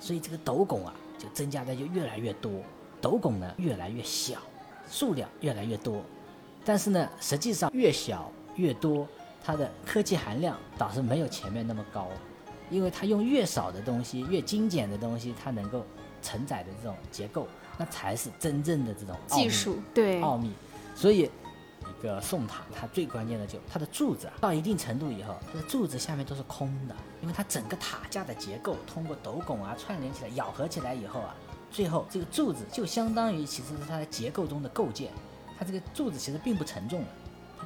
[0.00, 2.50] 所以这个斗拱啊就增加的就越来越多，
[3.02, 4.38] 斗拱呢越来越小，
[4.90, 6.02] 数量越来越多，
[6.64, 9.06] 但是呢，实际上越小越多，
[9.44, 12.08] 它的科技含量倒是没有前面那么高，
[12.70, 15.84] 因为它用越少的东西，越精简的东西，它能够
[16.22, 20.50] 承载的这种结构，那才是真正的这种技术，对奥秘。
[20.96, 21.30] 所以，
[21.80, 31.36] 一个宋塔，它最关键的就它的柱子啊，到一定程度以后，它的柱子下面都是空的，因为它整个塔架的结构通过斗拱啊串联起来、咬合起来以后啊，
[31.70, 35.12] 最后这个柱子就相当于其实是它的结构中的构件，
[35.58, 37.06] 它这个柱子其实并不沉重的，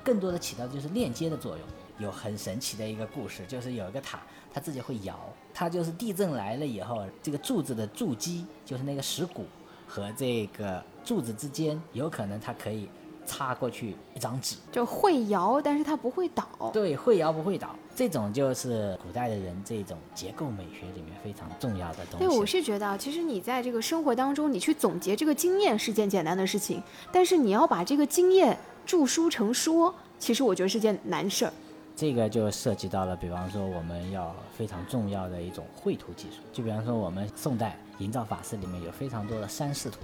[0.02, 1.66] 更多的起到的就是链接的作用。
[2.00, 4.20] 有很神奇的一个故事，就是有一个塔，
[4.52, 5.16] 它自己会摇，
[5.54, 9.44] 它就是地震来了以后，这个柱子的柱基就是那个石骨
[9.86, 12.88] 和这个柱子之间，有可能它可以。
[13.30, 16.44] 插过去一张纸，就会摇，但是它不会倒。
[16.72, 22.26] 对，会摇不会倒，这种就是古代的人这种结构美学里面非常重要的东西。
[22.26, 31.52] 对，我是觉得，其实你在这个生活当中，你去总结这个经验是件简单的事情，但是你要把这个经验著书成说，其实我觉得是件难事儿。
[31.94, 39.98] 这个就涉及到了，比方说我们要非常重要的一种绘图技术，就比方说我们宋代营造法式里面有非常多的山势图。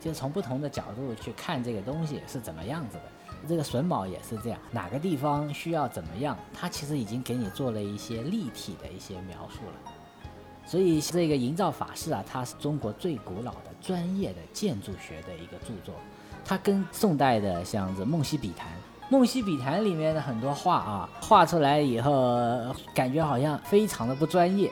[0.00, 3.02] 就从不同的角度去看这个东西是怎么样子的，
[3.48, 9.92] 这个榫卯也是这样，哪个地方需要怎么样，它其实已经给你做了一些立体的一些描述了。
[10.64, 15.94] 所以这个营造法式啊，它是中国最古老的专业的建筑学的一个著作，
[16.44, 18.68] 它跟宋代的像这《梦溪笔谈》，
[19.08, 24.70] 《梦溪笔谈》里面的很多画啊，画出来以后感觉好像非常的不专业。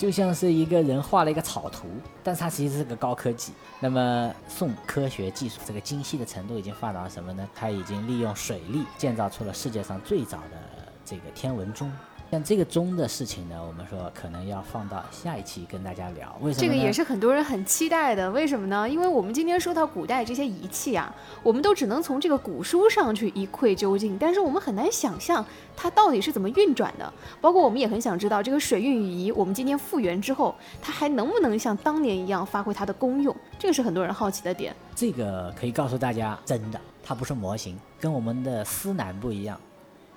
[0.00, 1.86] 就像是一个人画了一个草图，
[2.24, 3.52] 但是它其实是个高科技。
[3.80, 7.46] 那么宋科学技术这个精细的程度已经发达到什么呢？
[7.54, 10.56] 它已经利用水力建造出了世界上最早的
[11.04, 11.92] 这个天文钟。
[12.30, 16.32] 像这个钟的事情呢，我们说可能要放到下一期跟大家聊。
[16.40, 16.62] 为什么？
[16.62, 18.30] 这个也是很多人很期待的。
[18.30, 18.88] 为什么呢？
[18.88, 21.12] 因为我们今天说到古代这些仪器啊，
[21.42, 25.44] 我们都只能从这个古书上去一窥究竟，但是我们很难想象
[25.76, 27.12] 它到底是怎么运转的。
[27.40, 33.34] 包括我们也很想知道，这个水运仪我们今天复原之后，它还能不能像当年一样发挥它的功用？
[33.58, 34.72] 这个是很多人好奇的点。
[34.94, 39.58] 这个可以告诉大家，真的，它不是模型，跟我们的司南不一样。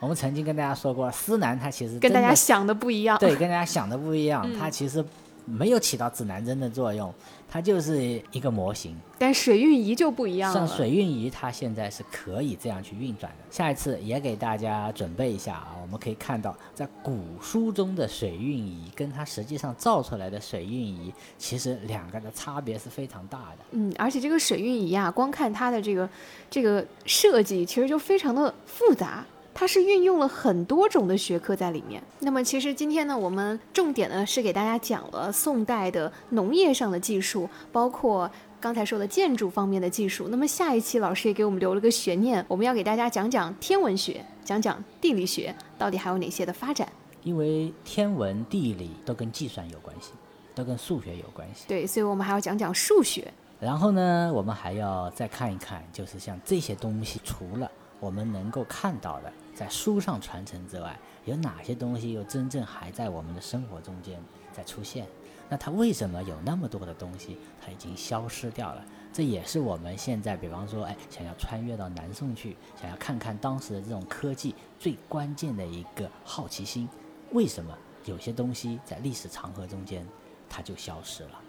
[0.03, 5.03] 我们曾经跟大家说过，思南它其实跟大家想的不一样，对，跟大家想的不一样，它其实
[5.45, 7.13] 没有起到指南针的作用，
[7.49, 8.97] 它就是一个模型。
[9.17, 13.37] 但水运仪就不一样了，像水运仪它现在是可以这样去运转的。
[13.49, 23.59] 下一次也给大家准备一下啊，我们可以看到，在古书中的水运仪跟它实际上造出来的水运仪，其实两个的差别是非常大的。
[23.71, 26.09] 嗯，而且这个水运仪啊，光看它的这个
[26.49, 29.25] 这个设计，其实就非常的复杂。
[29.53, 32.01] 它是运用了很多种的学科在里面。
[32.19, 38.29] 那么，其实今天呢，我们重点呢是给大家讲了宋代的农业上的技术，包括
[38.59, 40.27] 刚才说的建筑方面的技术。
[40.29, 46.91] 那么下一期老师也给我们留了个悬念，我们要给大家讲讲天文学，讲讲地理学到底还有哪些的发展。
[47.21, 50.11] 因为天文、地理都跟计算有关系，
[50.55, 51.65] 都跟数学有关系。
[51.67, 53.31] 对，所以我们还要讲讲数学。
[53.59, 59.31] 然后呢，我们还要再看一看，就是像这些东西，除了我们能够看到的。
[59.53, 64.19] 在书上传承之外，有哪些东西又真正还在我们的生活中间
[64.51, 65.07] 在出现？
[65.49, 68.83] 那它为什么有那么多的东西它已经消失掉了？
[69.11, 76.89] 这也是我们现在，比方说，哎，想要穿越到南宋去，想要看看当时的这种科技最关键的一个好奇心。
[77.31, 80.07] 为什么有些东西在历史长河中间
[80.49, 81.39] 它就消失了？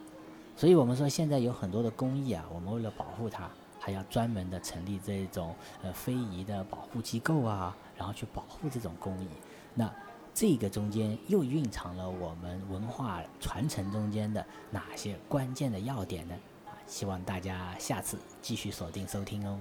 [0.56, 3.48] 所以我们说，现在有很多的工艺啊，我们为了保护它，
[3.80, 7.74] 还要专门的成立这种呃非遗的保护机构啊。
[7.96, 9.28] 然后去保护这种工艺，
[9.74, 9.92] 那
[10.34, 16.34] 这个中间又蕴藏了我们文化传承中间的哪些关键的要点呢？
[16.66, 19.58] 啊，希望大家下次继续锁定收听哦。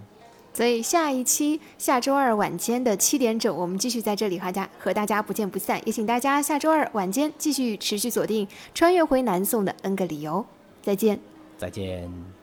[0.54, 5.82] 所以下一期下周二晚间的七点整，我们继续在这里和大家和大家不见不散。
[5.86, 10.42] 也请大家下周二晚间继续持续锁定《穿越回南宋的 N 个理由》。
[10.84, 11.20] 再见，
[11.58, 12.43] 再见。